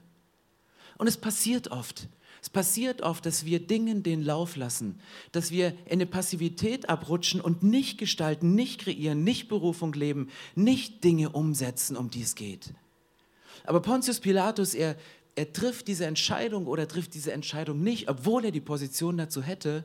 Und 0.99 1.07
es 1.07 1.17
passiert 1.17 1.71
oft. 1.71 2.09
Es 2.43 2.51
passiert 2.51 3.03
oft, 3.03 3.25
dass 3.25 3.45
wir 3.45 3.61
Dingen 3.61 4.03
den 4.03 4.21
Lauf 4.21 4.57
lassen, 4.57 4.99
dass 5.31 5.53
wir 5.53 5.69
in 5.87 5.93
eine 5.93 6.07
Passivität 6.07 6.89
abrutschen 6.89 7.41
und 7.41 7.63
nicht 7.63 7.99
gestalten, 7.99 8.57
nicht 8.57 8.81
kreieren, 8.81 9.23
nicht 9.23 9.47
Berufung 9.49 9.93
leben, 9.93 10.29
nicht 10.57 11.05
Dinge 11.05 11.31
umsetzen, 11.31 11.97
um 11.97 12.11
die 12.11 12.23
es 12.23 12.35
geht. 12.35 12.75
Aber 13.65 13.81
Pontius 13.81 14.19
Pilatus, 14.19 14.75
er, 14.75 14.97
er 15.37 15.53
trifft 15.53 15.87
diese 15.87 16.05
Entscheidung 16.05 16.67
oder 16.67 16.89
trifft 16.89 17.15
diese 17.15 17.33
Entscheidung 17.33 17.81
nicht, 17.81 18.09
obwohl 18.09 18.45
er 18.45 18.51
die 18.51 18.61
Position 18.61 19.17
dazu 19.17 19.41
hätte. 19.41 19.85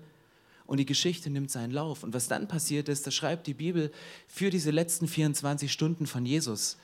Und 0.66 0.78
die 0.80 0.86
Geschichte 0.86 1.30
nimmt 1.30 1.52
seinen 1.52 1.72
Lauf. 1.72 2.04
Und 2.04 2.16
was 2.16 2.28
dann 2.28 2.48
passiert 2.48 2.90
ist, 2.90 3.06
das 3.06 3.14
schreibt 3.14 3.46
die 3.46 3.54
Bibel 3.54 3.92
für 4.28 4.50
diese 4.50 4.72
letzten 4.72 5.08
24 5.08 5.72
Stunden 5.72 6.08
von 6.08 6.26
Jesus. 6.26 6.78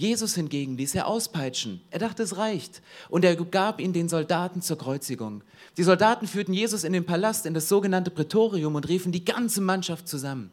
Jesus 0.00 0.34
hingegen 0.34 0.78
ließ 0.78 0.94
er 0.94 1.06
auspeitschen. 1.06 1.82
Er 1.90 1.98
dachte, 1.98 2.22
es 2.22 2.38
reicht. 2.38 2.80
Und 3.10 3.22
er 3.22 3.36
gab 3.36 3.82
ihn 3.82 3.92
den 3.92 4.08
Soldaten 4.08 4.62
zur 4.62 4.78
Kreuzigung. 4.78 5.44
Die 5.76 5.82
Soldaten 5.82 6.26
führten 6.26 6.54
Jesus 6.54 6.84
in 6.84 6.94
den 6.94 7.04
Palast, 7.04 7.44
in 7.44 7.52
das 7.52 7.68
sogenannte 7.68 8.10
Prätorium 8.10 8.76
und 8.76 8.88
riefen 8.88 9.12
die 9.12 9.26
ganze 9.26 9.60
Mannschaft 9.60 10.08
zusammen. 10.08 10.52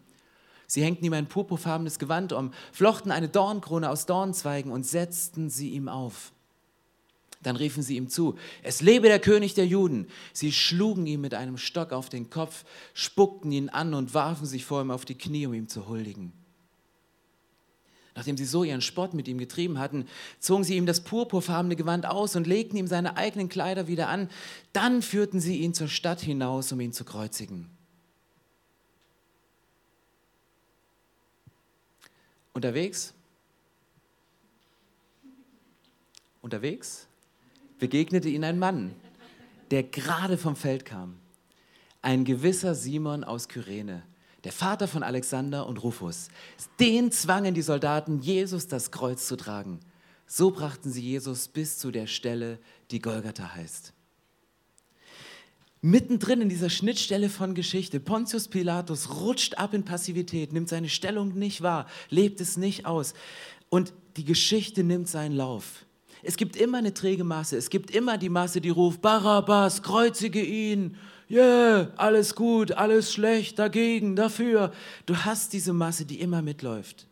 Sie 0.68 0.84
hängten 0.84 1.06
ihm 1.06 1.14
ein 1.14 1.30
purpurfarbenes 1.30 1.98
Gewand 1.98 2.34
um, 2.34 2.52
flochten 2.74 3.10
eine 3.10 3.30
Dornkrone 3.30 3.90
aus 3.90 4.06
Dornzweigen 4.06 4.70
und 4.70 4.86
setzten 4.86 5.50
sie 5.50 5.70
ihm 5.70 5.88
auf. 5.88 6.34
Dann 7.42 7.56
riefen 7.56 7.84
sie 7.84 7.96
ihm 7.96 8.10
zu, 8.10 8.36
es 8.64 8.82
lebe 8.82 9.08
der 9.08 9.20
König 9.20 9.54
der 9.54 9.66
Juden. 9.66 10.08
Sie 10.34 10.52
schlugen 10.52 11.06
ihm 11.06 11.22
mit 11.22 11.34
einem 11.34 11.56
Stock 11.58 11.94
auf 11.94 12.10
den 12.10 12.30
Kopf, 12.30 12.66
spuckten 12.94 13.54
ihn 13.54 13.70
an 13.70 13.94
und 13.94 14.14
warfen 14.14 14.46
sich 14.46 14.66
vor 14.66 14.82
ihm 14.82 14.92
auf 14.92 15.06
die 15.06 15.18
Knie, 15.18 15.48
um 15.48 15.54
ihm 15.54 15.70
zu 15.70 15.88
huldigen. 15.88 16.34
Nachdem 18.18 18.36
sie 18.36 18.46
so 18.46 18.64
ihren 18.64 18.82
Spott 18.82 19.14
mit 19.14 19.28
ihm 19.28 19.38
getrieben 19.38 19.78
hatten, 19.78 20.08
zogen 20.40 20.64
sie 20.64 20.76
ihm 20.76 20.88
das 20.88 21.02
purpurfarbene 21.02 21.76
Gewand 21.76 22.08
aus 22.08 22.36
und 22.36 22.48
legten 22.48 22.76
ihm 22.76 22.88
seine 22.88 23.16
eigenen 23.16 23.48
Kleider 23.48 23.88
wieder 23.88 24.08
an. 24.08 24.28
Dann 24.74 25.04
führten 25.04 25.40
sie 25.40 25.58
ihn 25.58 25.76
zur 25.76 25.88
Stadt 25.88 26.20
hinaus, 26.20 26.72
um 26.72 26.80
ihn 26.80 26.94
zu 26.94 27.06
kreuzigen. 27.06 27.70
Unterwegs, 32.54 33.14
unterwegs 36.42 37.06
begegnete 37.78 38.30
ihnen 38.30 38.46
ein 38.46 38.58
Mann, 38.58 38.96
der 39.70 39.84
gerade 39.84 40.40
vom 40.40 40.56
Feld 40.56 40.86
kam. 40.86 41.20
Ein 42.02 42.26
gewisser 42.26 42.74
Simon 42.74 43.24
aus 43.24 43.48
Kyrene 43.48 44.02
der 44.44 44.52
Vater 44.52 44.88
von 44.88 45.04
Alexander 45.04 45.68
und 45.68 45.84
Rufus. 45.84 46.30
Den 46.80 47.12
zwangen 47.12 47.54
die 47.54 47.62
Soldaten, 47.62 48.20
Jesus 48.20 48.68
das 48.68 48.92
Kreuz 48.92 49.28
zu 49.28 49.36
tragen. 49.36 49.80
So 50.26 50.52
brachten 50.52 50.92
sie 50.92 51.02
Jesus 51.02 51.48
bis 51.48 51.78
zu 51.78 51.92
der 51.92 52.08
Stelle, 52.08 52.60
die 52.92 53.00
Golgatha 53.00 53.56
heißt. 53.56 53.94
Mittendrin 55.82 56.42
in 56.42 56.50
dieser 56.50 56.70
Schnittstelle 56.70 57.30
von 57.30 57.54
Geschichte, 57.54 58.00
Pontius 58.00 58.48
Pilatus 58.48 59.22
rutscht 59.22 59.58
ab 59.58 59.74
in 59.74 59.86
Passivität, 59.86 60.52
nimmt 60.52 60.70
seine 60.70 60.90
Stellung 60.90 61.38
nicht 61.38 61.62
wahr, 61.62 61.88
lebt 62.10 62.42
es 62.42 62.58
nicht 62.58 62.86
aus. 62.86 63.14
Und 63.70 63.94
die 64.18 64.26
Geschichte 64.26 64.84
nimmt 64.84 65.08
seinen 65.08 65.36
Lauf. 65.36 65.86
Es 66.24 66.36
gibt 66.36 66.56
immer 66.56 66.80
eine 66.80 66.94
träge 66.94 67.24
Masse, 67.24 67.58
es 67.58 67.70
gibt 67.70 67.92
immer 67.92 68.18
die 68.18 68.30
Masse, 68.30 68.60
die 68.60 68.70
ruft, 68.70 69.02
Barabbas, 69.02 69.84
kreuzige 69.84 70.42
ihn 70.42 70.98
yeah, 71.30 71.92
alles 71.98 72.36
gut, 72.36 72.72
alles 72.72 73.12
schlecht, 73.12 73.60
dagegen, 73.60 74.16
dafür. 74.16 74.72
Du 75.06 75.16
hast 75.18 75.54
diese 75.54 75.74
Masse, 75.74 76.06
die 76.06 76.20
immer 76.20 76.42
mitläuft. 76.42 77.08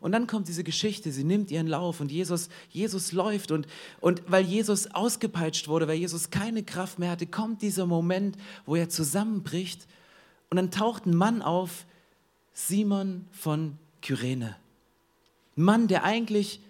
Und 0.00 0.12
dann 0.12 0.26
kommt 0.26 0.46
diese 0.46 0.62
Geschichte, 0.62 1.10
sie 1.10 1.24
nimmt 1.24 1.50
ihren 1.50 1.66
Lauf 1.66 2.00
und 2.00 2.12
Jesus, 2.12 2.48
Jesus 2.70 3.12
läuft 3.12 3.50
und, 3.50 3.66
und 4.00 4.22
weil 4.28 4.44
Jesus 4.44 4.94
ausgepeitscht 4.94 5.66
wurde, 5.66 5.88
weil 5.88 5.98
Jesus 5.98 6.30
keine 6.30 6.62
Kraft 6.62 7.00
mehr 7.00 7.10
hatte, 7.10 7.26
kommt 7.26 7.62
dieser 7.62 7.86
Moment, 7.86 8.36
wo 8.64 8.76
er 8.76 8.88
zusammenbricht 8.88 9.88
und 10.50 10.56
dann 10.56 10.70
taucht 10.70 11.06
ein 11.06 11.16
Mann 11.16 11.42
auf, 11.42 11.84
Simon 12.54 13.24
von 13.32 13.78
Kyrene. 14.02 14.56
Ein 15.56 15.62
Mann, 15.62 15.88
der 15.88 16.04
eigentlich 16.04 16.60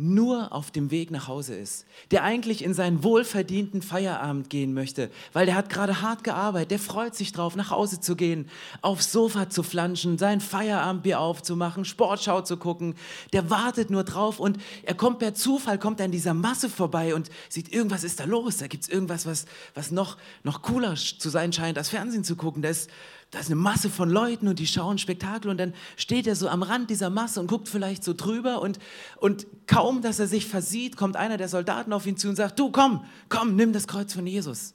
nur 0.00 0.52
auf 0.52 0.70
dem 0.70 0.92
Weg 0.92 1.10
nach 1.10 1.26
Hause 1.26 1.56
ist, 1.56 1.84
der 2.12 2.22
eigentlich 2.22 2.62
in 2.62 2.72
seinen 2.72 3.02
wohlverdienten 3.02 3.82
Feierabend 3.82 4.48
gehen 4.48 4.72
möchte, 4.72 5.10
weil 5.32 5.44
der 5.44 5.56
hat 5.56 5.70
gerade 5.70 6.00
hart 6.00 6.22
gearbeitet, 6.22 6.70
der 6.70 6.78
freut 6.78 7.16
sich 7.16 7.32
drauf, 7.32 7.56
nach 7.56 7.70
Hause 7.70 8.00
zu 8.00 8.14
gehen, 8.14 8.48
aufs 8.80 9.10
Sofa 9.10 9.50
zu 9.50 9.64
flanschen, 9.64 10.16
sein 10.16 10.40
Feierabendbier 10.40 11.18
aufzumachen, 11.18 11.84
Sportschau 11.84 12.42
zu 12.42 12.58
gucken, 12.58 12.94
der 13.32 13.50
wartet 13.50 13.90
nur 13.90 14.04
drauf 14.04 14.38
und 14.38 14.58
er 14.84 14.94
kommt 14.94 15.18
per 15.18 15.34
Zufall, 15.34 15.80
kommt 15.80 16.00
an 16.00 16.12
dieser 16.12 16.32
Masse 16.32 16.70
vorbei 16.70 17.16
und 17.16 17.28
sieht, 17.48 17.72
irgendwas 17.72 18.04
ist 18.04 18.20
da 18.20 18.24
los, 18.24 18.58
da 18.58 18.68
gibt 18.68 18.84
es 18.84 18.88
irgendwas, 18.88 19.26
was, 19.26 19.46
was 19.74 19.90
noch, 19.90 20.16
noch 20.44 20.62
cooler 20.62 20.94
zu 20.94 21.28
sein 21.28 21.52
scheint, 21.52 21.76
als 21.76 21.88
Fernsehen 21.88 22.22
zu 22.22 22.36
gucken, 22.36 22.62
da 22.62 22.68
ist 22.68 22.88
da 23.30 23.40
ist 23.40 23.46
eine 23.46 23.56
Masse 23.56 23.90
von 23.90 24.08
Leuten 24.08 24.48
und 24.48 24.58
die 24.58 24.66
schauen 24.66 24.96
Spektakel 24.96 25.50
und 25.50 25.58
dann 25.58 25.74
steht 25.96 26.26
er 26.26 26.34
so 26.34 26.48
am 26.48 26.62
Rand 26.62 26.88
dieser 26.88 27.10
Masse 27.10 27.40
und 27.40 27.46
guckt 27.46 27.68
vielleicht 27.68 28.02
so 28.02 28.14
drüber 28.14 28.62
und, 28.62 28.78
und 29.18 29.46
kaum, 29.66 30.00
dass 30.00 30.18
er 30.18 30.26
sich 30.26 30.46
versieht, 30.46 30.96
kommt 30.96 31.16
einer 31.16 31.36
der 31.36 31.48
Soldaten 31.48 31.92
auf 31.92 32.06
ihn 32.06 32.16
zu 32.16 32.28
und 32.28 32.36
sagt, 32.36 32.58
du 32.58 32.70
komm, 32.70 33.04
komm, 33.28 33.54
nimm 33.54 33.74
das 33.74 33.86
Kreuz 33.86 34.14
von 34.14 34.26
Jesus. 34.26 34.74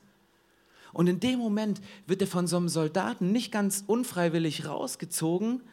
Und 0.92 1.08
in 1.08 1.20
dem 1.20 1.40
Moment 1.40 1.82
wird 2.06 2.22
er 2.22 2.28
von 2.28 2.46
so 2.46 2.58
einem 2.58 2.70
Soldaten 2.70 3.32
nicht 3.32 3.52
ganz 3.52 3.84
unfreiwillig 3.88 4.68
rausgezogen 4.68 5.64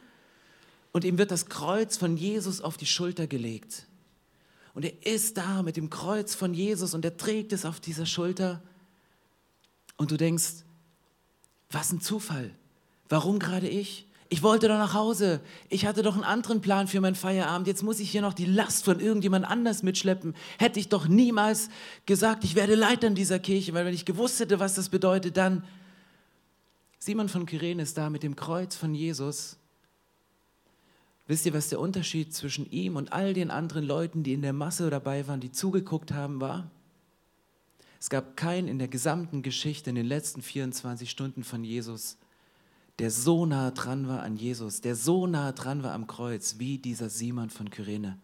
und 0.92 1.04
ihm 1.04 1.18
wird 1.18 1.30
das 1.30 1.46
Kreuz 1.46 1.98
von 1.98 2.16
Jesus 2.16 2.62
auf 2.62 2.78
die 2.78 2.86
Schulter 2.86 3.26
gelegt. 3.26 3.86
Und 4.72 4.86
er 4.86 5.06
ist 5.06 5.36
da 5.36 5.62
mit 5.62 5.76
dem 5.76 5.90
Kreuz 5.90 6.34
von 6.34 6.54
Jesus 6.54 6.94
und 6.94 7.04
er 7.04 7.18
trägt 7.18 7.52
es 7.52 7.66
auf 7.66 7.80
dieser 7.80 8.06
Schulter. 8.06 8.62
Und 9.98 10.10
du 10.10 10.16
denkst, 10.16 10.64
was 11.70 11.92
ein 11.92 12.00
Zufall. 12.00 12.54
Warum 13.10 13.38
gerade 13.38 13.68
ich? 13.68 14.06
Ich 14.30 14.44
wollte 14.44 14.68
doch 14.68 14.78
nach 14.78 14.94
Hause. 14.94 15.40
Ich 15.68 15.84
hatte 15.84 16.02
doch 16.02 16.14
einen 16.14 16.22
anderen 16.22 16.60
Plan 16.60 16.86
für 16.86 17.00
meinen 17.00 17.16
Feierabend. 17.16 17.66
Jetzt 17.66 17.82
muss 17.82 17.98
ich 17.98 18.08
hier 18.08 18.22
noch 18.22 18.32
die 18.32 18.44
Last 18.46 18.84
von 18.84 19.00
irgendjemand 19.00 19.44
anders 19.44 19.82
mitschleppen. 19.82 20.36
Hätte 20.56 20.78
ich 20.78 20.88
doch 20.88 21.08
niemals 21.08 21.68
gesagt, 22.06 22.44
ich 22.44 22.54
werde 22.54 22.76
Leiter 22.76 23.08
in 23.08 23.16
dieser 23.16 23.40
Kirche, 23.40 23.74
weil 23.74 23.84
wenn 23.84 23.92
ich 23.92 24.04
gewusst 24.04 24.38
hätte, 24.38 24.60
was 24.60 24.76
das 24.76 24.88
bedeutet, 24.88 25.36
dann 25.36 25.64
Simon 27.00 27.28
von 27.28 27.44
Kyrene 27.44 27.82
ist 27.82 27.98
da 27.98 28.08
mit 28.08 28.22
dem 28.22 28.36
Kreuz 28.36 28.76
von 28.76 28.94
Jesus. 28.94 29.56
Wisst 31.26 31.46
ihr, 31.46 31.52
was 31.52 31.68
der 31.68 31.80
Unterschied 31.80 32.32
zwischen 32.32 32.70
ihm 32.70 32.94
und 32.94 33.12
all 33.12 33.34
den 33.34 33.50
anderen 33.50 33.84
Leuten, 33.84 34.22
die 34.22 34.34
in 34.34 34.42
der 34.42 34.52
Masse 34.52 34.88
dabei 34.88 35.26
waren, 35.26 35.40
die 35.40 35.50
zugeguckt 35.50 36.12
haben, 36.12 36.40
war? 36.40 36.70
Es 37.98 38.08
gab 38.08 38.36
keinen 38.36 38.68
in 38.68 38.78
der 38.78 38.88
gesamten 38.88 39.42
Geschichte 39.42 39.90
in 39.90 39.96
den 39.96 40.06
letzten 40.06 40.42
24 40.42 41.10
Stunden 41.10 41.42
von 41.42 41.64
Jesus, 41.64 42.16
der 43.00 43.10
so 43.10 43.46
nah 43.46 43.70
dran 43.70 44.08
war 44.08 44.22
an 44.22 44.36
Jesus, 44.36 44.82
der 44.82 44.94
so 44.94 45.26
nah 45.26 45.52
dran 45.52 45.82
war 45.82 45.92
am 45.94 46.06
Kreuz, 46.06 46.56
wie 46.58 46.76
dieser 46.76 47.08
Simon 47.08 47.48
von 47.48 47.70
Kyrene. 47.70 48.18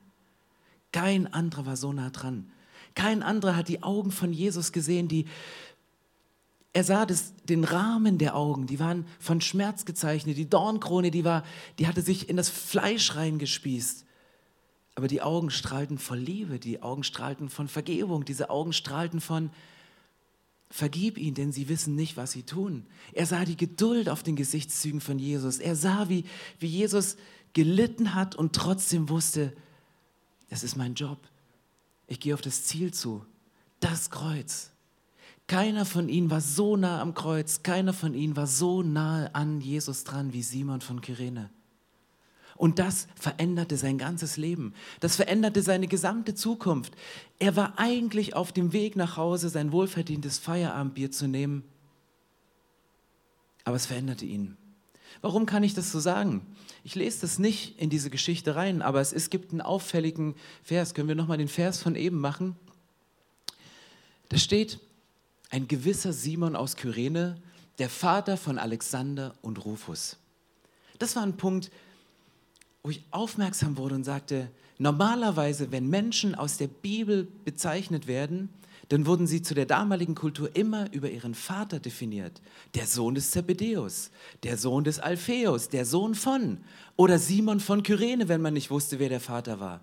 Kein 0.93 1.33
anderer 1.33 1.65
war 1.65 1.77
so 1.77 1.95
nah 1.95 2.11
dran. 2.11 2.53
Kein 2.95 3.23
anderer 3.23 3.57
hat 3.57 3.69
die 3.69 3.83
Augen 3.83 4.11
von 4.11 4.33
Jesus 4.33 4.73
gesehen, 4.73 5.09
die 5.09 5.27
er 6.75 6.85
sah 6.85 7.07
das, 7.07 7.33
den 7.45 7.65
Rahmen 7.65 8.19
der 8.19 8.37
Augen, 8.37 8.67
die 8.67 8.79
waren 8.79 9.07
von 9.19 9.41
Schmerz 9.41 9.87
gezeichnet. 9.87 10.37
Die 10.37 10.49
Dornkrone, 10.49 11.11
die, 11.11 11.25
war, 11.25 11.43
die 11.79 11.87
hatte 11.87 12.03
sich 12.03 12.29
in 12.29 12.37
das 12.37 12.51
Fleisch 12.51 13.15
reingespießt. 13.15 14.05
Aber 14.95 15.09
die 15.09 15.23
Augen 15.23 15.49
strahlten 15.49 15.97
von 15.97 16.19
Liebe, 16.19 16.59
die 16.59 16.83
Augen 16.83 17.03
strahlten 17.03 17.49
von 17.49 17.69
Vergebung, 17.69 18.27
diese 18.27 18.51
Augen 18.51 18.75
strahlten 18.75 19.23
von 19.23 19.49
Vergib 20.77 21.17
ihnen, 21.17 21.35
denn 21.35 21.53
sie 21.53 21.71
wissen 21.71 21.95
nicht, 21.95 22.19
was 22.19 22.33
sie 22.33 22.43
tun. 22.43 22.85
Er 23.15 23.25
sah 23.25 23.47
die 23.47 23.57
Geduld 23.57 24.11
auf 24.11 24.23
den 24.23 24.37
Gesichtszügen 24.37 25.01
von 25.01 25.19
Jesus. 25.19 25.59
Er 25.59 25.75
sah, 25.75 26.11
wie, 26.11 26.25
wie 26.59 26.67
Jesus 26.67 27.17
gelitten 27.55 28.15
hat 28.15 28.35
und 28.35 28.53
trotzdem 28.53 29.09
wusste, 29.09 29.57
das 30.51 30.63
ist 30.63 30.77
mein 30.77 30.93
Job. 30.93 31.17
Ich 32.07 32.21
gehe 32.21 32.35
auf 32.35 32.43
das 32.43 32.65
Ziel 32.65 32.93
zu, 32.93 33.25
das 33.81 34.11
Kreuz. 34.11 34.71
Keiner 35.47 35.87
von 35.87 36.11
ihnen 36.11 36.31
war 36.31 36.43
so 36.43 36.77
nah 36.77 37.01
am 37.01 37.15
Kreuz, 37.15 37.63
keiner 37.63 37.95
von 37.95 38.13
ihnen 38.13 38.37
war 38.37 38.47
so 38.47 38.83
nahe 38.83 39.35
an 39.35 39.63
Jesus 39.63 40.05
dran 40.05 40.35
wie 40.35 40.43
Simon 40.43 40.83
von 40.83 41.01
Kyrene. 41.01 41.49
Und 42.57 42.79
das 42.79 43.07
veränderte 43.15 43.77
sein 43.77 43.99
ganzes 43.99 44.37
Leben. 44.37 44.75
Das 45.01 45.17
veränderte 45.17 45.63
seine 45.63 45.89
gesamte 45.89 46.35
Zukunft. 46.35 46.95
Er 47.39 47.57
war 47.57 47.79
eigentlich 47.79 48.35
auf 48.35 48.53
dem 48.53 48.73
Weg 48.73 48.97
nach 48.97 49.17
Hause, 49.17 49.49
sein 49.49 49.73
wohlverdientes 49.73 50.39
Feierabendbier 50.39 51.11
zu 51.11 51.27
nehmen. 51.27 51.65
Aber 53.65 53.77
es 53.77 53.87
veränderte 53.87 54.25
ihn. 54.25 54.57
Warum 55.21 55.47
kann 55.47 55.63
ich 55.63 55.75
das 55.75 55.93
so 55.93 56.01
sagen? 56.01 56.47
Ich 56.85 56.95
lese 56.95 57.23
das 57.23 57.39
nicht 57.39 57.79
in 57.81 57.91
diese 57.91 58.11
Geschichte 58.11 58.55
rein, 58.55 58.81
aber 58.81 59.01
es, 59.01 59.13
es 59.13 59.31
gibt 59.31 59.51
einen 59.51 59.61
auffälligen 59.61 60.35
Vers. 60.63 60.95
Können 60.95 61.09
wir 61.09 61.15
nochmal 61.15 61.39
den 61.39 61.49
Vers 61.49 61.83
von 61.83 61.95
eben 61.95 62.21
machen? 62.21 62.57
Da 64.29 64.39
steht, 64.39 64.81
ein 65.51 65.69
gewisser 65.69 66.13
Simon 66.13 66.57
aus 66.57 66.77
Kyrene, 66.77 67.41
der 67.79 67.89
Vater 67.89 68.37
von 68.37 68.59
Alexander 68.59 69.35
und 69.43 69.65
Rufus. 69.65 70.17
Das 70.99 71.17
war 71.17 71.23
ein 71.23 71.37
Punkt, 71.37 71.71
wo 72.87 72.91
ich 72.91 73.03
aufmerksam 73.11 73.77
wurde 73.77 73.97
und 73.97 74.05
sagte, 74.05 74.49
normalerweise, 74.79 75.73
wenn 75.73 75.89
Menschen 75.89 76.37
aus 76.37 76.57
der 76.57 76.69
Bibel 76.69 77.27
bezeichnet 77.45 78.07
werden, 78.07 78.49
dann 78.91 79.07
wurden 79.07 79.27
sie 79.27 79.43
zu 79.43 79.55
der 79.55 79.67
damaligen 79.67 80.15
Kultur 80.15 80.55
immer 80.55 80.93
über 80.93 81.11
ihren 81.11 81.35
Vater 81.35 81.81
definiert. 81.81 82.41
Der 82.77 82.87
Sohn 82.87 83.17
des 83.17 83.33
Zebedeus, 83.33 84.13
der 84.45 84.57
Sohn 84.57 84.85
des 84.85 85.01
Alpheus, 85.01 85.69
der 85.69 85.85
Sohn 85.85 86.15
von 86.15 86.59
oder 86.95 87.19
Simon 87.19 87.59
von 87.59 87.83
Kyrene, 87.83 88.29
wenn 88.29 88.41
man 88.41 88.55
nicht 88.55 88.71
wusste, 88.71 89.01
wer 89.01 89.09
der 89.09 89.19
Vater 89.19 89.59
war. 89.59 89.81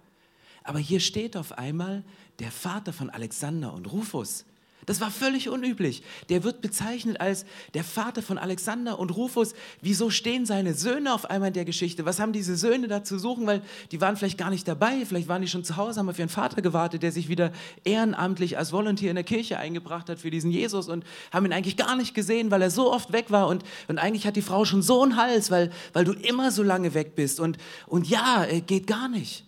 Aber 0.64 0.80
hier 0.80 1.02
steht 1.02 1.36
auf 1.36 1.58
einmal 1.58 2.06
der 2.40 2.52
Vater 2.52 2.94
von 2.94 3.10
Alexander 3.10 3.74
und 3.74 3.92
Rufus. 3.92 4.46
Das 4.86 5.02
war 5.02 5.12
völlig 5.12 5.50
unüblich. 5.50 6.04
Der 6.30 6.44
wird 6.44 6.62
bezeichnet 6.62 7.22
als 7.22 7.46
der 7.74 7.84
Vater 7.84 8.22
von 8.22 8.38
Alexander 8.38 9.00
und 9.00 9.12
Rufus. 9.12 9.54
Wieso 9.82 10.10
stehen 10.10 10.46
seine 10.46 10.74
Söhne 10.74 11.14
auf 11.14 11.30
einmal 11.30 11.50
in 11.50 11.54
der 11.54 11.66
Geschichte? 11.66 12.06
Was 12.06 12.20
haben 12.20 12.34
diese 12.34 12.56
Söhne 12.56 12.88
da 12.88 13.04
zu 13.04 13.18
suchen? 13.18 13.48
Weil 13.48 13.62
die 13.92 14.02
waren 14.02 14.18
vielleicht 14.18 14.38
gar 14.38 14.50
nicht 14.50 14.68
dabei, 14.68 15.06
vielleicht 15.06 15.28
waren 15.28 15.42
die 15.42 15.48
schon 15.48 15.64
zu 15.64 15.78
Hause, 15.78 16.00
haben 16.00 16.10
auf 16.10 16.20
ihren 16.20 16.30
Vater 16.30 16.62
gewartet, 16.62 17.04
der 17.04 17.12
sich 17.12 17.30
wieder 17.30 17.52
ehrenamtlich 17.84 18.58
als 18.58 18.72
Volunteer 18.72 19.12
in 19.12 19.16
der 19.16 19.24
Kirche 19.24 19.58
eingebracht 19.58 20.10
hat 20.10 20.20
für 20.20 20.32
diesen 20.32 20.52
Jesus 20.52 20.90
und 20.90 21.06
haben 21.32 21.46
ihn 21.46 21.54
eigentlich 21.54 21.78
gar 21.78 21.96
nicht 21.96 22.14
gesehen, 22.14 22.52
weil 22.52 22.62
er 22.62 22.72
so 22.72 22.92
oft 22.92 23.12
weg 23.14 23.26
war 23.30 23.48
und, 23.48 23.64
und 23.88 23.98
eigentlich 23.98 24.28
hat 24.28 24.36
die 24.36 24.42
Frau 24.42 24.66
schon 24.66 24.82
so 24.82 25.02
einen 25.02 25.18
Hals, 25.18 25.52
weil, 25.52 25.72
weil 25.94 26.06
du 26.06 26.14
immer 26.14 26.52
so 26.52 26.64
lange 26.64 26.94
weg 26.94 27.16
bist 27.16 27.40
und, 27.40 27.58
und 27.88 28.08
ja, 28.08 28.46
geht 28.66 28.88
gar 28.88 29.08
nicht. 29.08 29.46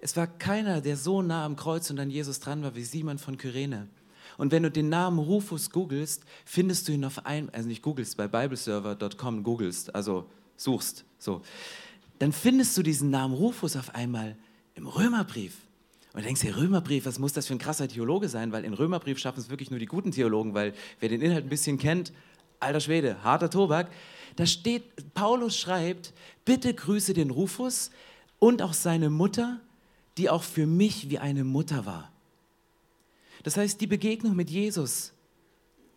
Es 0.00 0.16
war 0.16 0.26
keiner, 0.26 0.80
der 0.80 0.96
so 0.96 1.22
nah 1.22 1.44
am 1.44 1.56
Kreuz 1.56 1.90
und 1.90 1.98
an 1.98 2.10
Jesus 2.10 2.40
dran 2.40 2.62
war 2.62 2.74
wie 2.74 2.84
Simon 2.84 3.18
von 3.18 3.36
Kyrene. 3.36 3.88
Und 4.36 4.52
wenn 4.52 4.62
du 4.62 4.70
den 4.70 4.88
Namen 4.88 5.18
Rufus 5.18 5.70
googelst, 5.70 6.22
findest 6.44 6.86
du 6.86 6.92
ihn 6.92 7.04
auf 7.04 7.26
einem, 7.26 7.50
also 7.52 7.68
nicht 7.68 7.82
googelst, 7.82 8.16
bei 8.16 8.28
bibleserver.com 8.28 9.42
googelst, 9.42 9.94
also 9.94 10.26
suchst, 10.56 11.04
so, 11.18 11.42
dann 12.20 12.32
findest 12.32 12.76
du 12.76 12.82
diesen 12.82 13.10
Namen 13.10 13.34
Rufus 13.34 13.76
auf 13.76 13.94
einmal 13.94 14.36
im 14.74 14.86
Römerbrief. 14.86 15.56
Und 16.12 16.20
du 16.20 16.26
denkst 16.26 16.40
dir, 16.40 16.56
Römerbrief, 16.56 17.04
was 17.06 17.18
muss 17.18 17.32
das 17.32 17.46
für 17.46 17.54
ein 17.54 17.58
krasser 17.58 17.88
Theologe 17.88 18.28
sein? 18.28 18.52
Weil 18.52 18.64
in 18.64 18.74
Römerbrief 18.74 19.18
schaffen 19.18 19.40
es 19.40 19.50
wirklich 19.50 19.70
nur 19.70 19.78
die 19.78 19.86
guten 19.86 20.12
Theologen, 20.12 20.54
weil 20.54 20.72
wer 21.00 21.08
den 21.08 21.20
Inhalt 21.20 21.44
ein 21.44 21.48
bisschen 21.50 21.78
kennt, 21.78 22.12
alter 22.60 22.80
Schwede, 22.80 23.22
harter 23.22 23.50
Tobak. 23.50 23.90
Da 24.36 24.46
steht, 24.46 25.14
Paulus 25.14 25.56
schreibt, 25.56 26.12
bitte 26.44 26.72
grüße 26.74 27.12
den 27.12 27.30
Rufus 27.30 27.90
und 28.38 28.62
auch 28.62 28.72
seine 28.72 29.10
Mutter, 29.10 29.60
die 30.18 30.28
auch 30.28 30.42
für 30.42 30.66
mich 30.66 31.10
wie 31.10 31.18
eine 31.18 31.44
Mutter 31.44 31.86
war. 31.86 32.12
Das 33.44 33.56
heißt, 33.56 33.80
die 33.80 33.86
Begegnung 33.86 34.34
mit 34.36 34.50
Jesus 34.50 35.12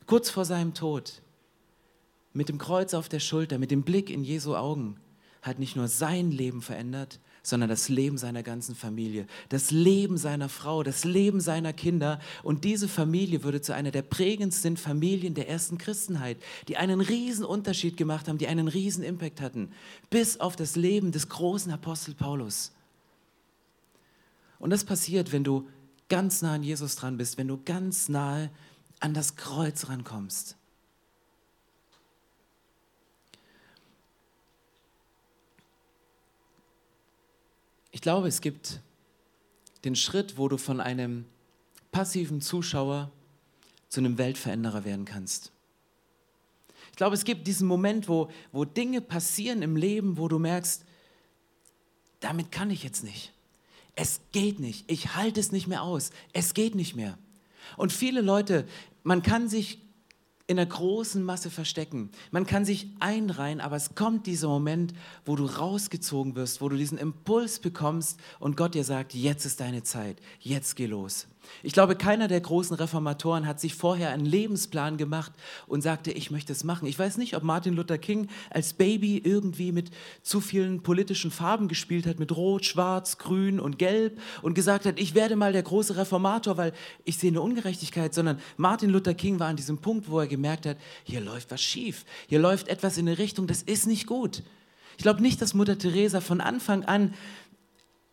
kurz 0.05 0.29
vor 0.29 0.45
seinem 0.45 0.73
Tod, 0.73 1.21
mit 2.33 2.47
dem 2.49 2.57
Kreuz 2.57 2.93
auf 2.93 3.09
der 3.09 3.19
Schulter, 3.19 3.57
mit 3.57 3.71
dem 3.71 3.83
Blick 3.83 4.09
in 4.09 4.23
Jesu 4.23 4.55
Augen, 4.55 4.97
hat 5.41 5.57
nicht 5.57 5.75
nur 5.75 5.87
sein 5.87 6.31
Leben 6.31 6.61
verändert, 6.61 7.19
sondern 7.43 7.69
das 7.69 7.89
Leben 7.89 8.19
seiner 8.19 8.43
ganzen 8.43 8.75
Familie, 8.75 9.25
das 9.49 9.71
Leben 9.71 10.17
seiner 10.17 10.49
Frau, 10.49 10.83
das 10.83 11.03
Leben 11.03 11.41
seiner 11.41 11.73
Kinder. 11.73 12.19
Und 12.43 12.63
diese 12.63 12.87
Familie 12.87 13.43
würde 13.43 13.61
zu 13.61 13.73
einer 13.73 13.89
der 13.89 14.03
prägendsten 14.03 14.77
Familien 14.77 15.33
der 15.33 15.49
ersten 15.49 15.79
Christenheit, 15.79 16.37
die 16.67 16.77
einen 16.77 17.01
riesen 17.01 17.43
Unterschied 17.43 17.97
gemacht 17.97 18.27
haben, 18.27 18.37
die 18.37 18.47
einen 18.47 18.67
riesen 18.67 19.03
Impact 19.03 19.41
hatten, 19.41 19.71
bis 20.11 20.39
auf 20.39 20.55
das 20.55 20.75
Leben 20.75 21.11
des 21.11 21.29
großen 21.29 21.71
Apostel 21.71 22.13
Paulus. 22.13 22.71
Und 24.61 24.69
das 24.69 24.83
passiert, 24.83 25.31
wenn 25.31 25.43
du 25.43 25.67
ganz 26.07 26.43
nah 26.43 26.53
an 26.53 26.61
Jesus 26.61 26.95
dran 26.95 27.17
bist, 27.17 27.39
wenn 27.39 27.47
du 27.47 27.59
ganz 27.65 28.09
nahe 28.09 28.51
an 28.99 29.15
das 29.15 29.35
Kreuz 29.35 29.89
rankommst. 29.89 30.55
Ich 37.89 38.01
glaube, 38.01 38.27
es 38.27 38.39
gibt 38.39 38.81
den 39.83 39.95
Schritt, 39.95 40.37
wo 40.37 40.47
du 40.47 40.57
von 40.57 40.79
einem 40.79 41.25
passiven 41.91 42.39
Zuschauer 42.39 43.11
zu 43.89 43.99
einem 43.99 44.19
Weltveränderer 44.19 44.85
werden 44.85 45.05
kannst. 45.05 45.51
Ich 46.91 46.97
glaube, 46.97 47.15
es 47.15 47.25
gibt 47.25 47.47
diesen 47.47 47.67
Moment, 47.67 48.07
wo, 48.07 48.29
wo 48.51 48.63
Dinge 48.63 49.01
passieren 49.01 49.63
im 49.63 49.75
Leben, 49.75 50.17
wo 50.17 50.27
du 50.27 50.37
merkst, 50.37 50.85
damit 52.19 52.51
kann 52.51 52.69
ich 52.69 52.83
jetzt 52.83 53.03
nicht. 53.03 53.33
Es 53.95 54.21
geht 54.31 54.59
nicht. 54.59 54.89
Ich 54.89 55.15
halte 55.15 55.39
es 55.39 55.51
nicht 55.51 55.67
mehr 55.67 55.83
aus. 55.83 56.11
Es 56.33 56.53
geht 56.53 56.75
nicht 56.75 56.95
mehr. 56.95 57.17
Und 57.77 57.91
viele 57.91 58.21
Leute, 58.21 58.65
man 59.03 59.21
kann 59.21 59.49
sich 59.49 59.79
in 60.47 60.59
einer 60.59 60.69
großen 60.69 61.23
Masse 61.23 61.49
verstecken. 61.49 62.11
Man 62.31 62.45
kann 62.45 62.65
sich 62.65 62.89
einreihen, 62.99 63.61
aber 63.61 63.77
es 63.77 63.95
kommt 63.95 64.27
dieser 64.27 64.49
Moment, 64.49 64.93
wo 65.23 65.35
du 65.35 65.45
rausgezogen 65.45 66.35
wirst, 66.35 66.61
wo 66.61 66.67
du 66.67 66.75
diesen 66.75 66.97
Impuls 66.97 67.59
bekommst 67.59 68.19
und 68.39 68.57
Gott 68.57 68.75
dir 68.75 68.83
sagt, 68.83 69.13
jetzt 69.13 69.45
ist 69.45 69.61
deine 69.61 69.83
Zeit, 69.83 70.21
jetzt 70.39 70.75
geh 70.75 70.87
los. 70.87 71.27
Ich 71.63 71.73
glaube, 71.73 71.95
keiner 71.95 72.27
der 72.27 72.41
großen 72.41 72.75
Reformatoren 72.75 73.45
hat 73.45 73.59
sich 73.59 73.75
vorher 73.75 74.09
einen 74.09 74.25
Lebensplan 74.25 74.97
gemacht 74.97 75.31
und 75.67 75.81
sagte, 75.81 76.11
ich 76.11 76.31
möchte 76.31 76.51
es 76.51 76.63
machen. 76.63 76.87
Ich 76.87 76.97
weiß 76.97 77.17
nicht, 77.17 77.35
ob 77.35 77.43
Martin 77.43 77.75
Luther 77.75 77.97
King 77.97 78.27
als 78.49 78.73
Baby 78.73 79.17
irgendwie 79.17 79.71
mit 79.71 79.91
zu 80.21 80.41
vielen 80.41 80.81
politischen 80.81 81.31
Farben 81.31 81.67
gespielt 81.67 82.05
hat, 82.07 82.19
mit 82.19 82.35
Rot, 82.35 82.65
Schwarz, 82.65 83.17
Grün 83.17 83.59
und 83.59 83.77
Gelb 83.79 84.19
und 84.41 84.53
gesagt 84.53 84.85
hat, 84.85 84.99
ich 84.99 85.15
werde 85.15 85.35
mal 85.35 85.53
der 85.53 85.63
große 85.63 85.97
Reformator, 85.97 86.57
weil 86.57 86.73
ich 87.05 87.17
sehe 87.17 87.31
eine 87.31 87.41
Ungerechtigkeit, 87.41 88.13
sondern 88.13 88.39
Martin 88.57 88.89
Luther 88.89 89.13
King 89.13 89.39
war 89.39 89.47
an 89.47 89.55
diesem 89.55 89.77
Punkt, 89.77 90.09
wo 90.09 90.19
er 90.19 90.27
gemerkt 90.27 90.65
hat, 90.65 90.77
hier 91.03 91.21
läuft 91.21 91.51
was 91.51 91.61
schief, 91.61 92.05
hier 92.27 92.39
läuft 92.39 92.67
etwas 92.67 92.97
in 92.97 93.07
eine 93.07 93.17
Richtung, 93.17 93.47
das 93.47 93.61
ist 93.61 93.87
nicht 93.87 94.07
gut. 94.07 94.43
Ich 94.97 95.03
glaube 95.03 95.21
nicht, 95.21 95.41
dass 95.41 95.53
Mutter 95.53 95.77
Teresa 95.77 96.21
von 96.21 96.41
Anfang 96.41 96.83
an 96.83 97.13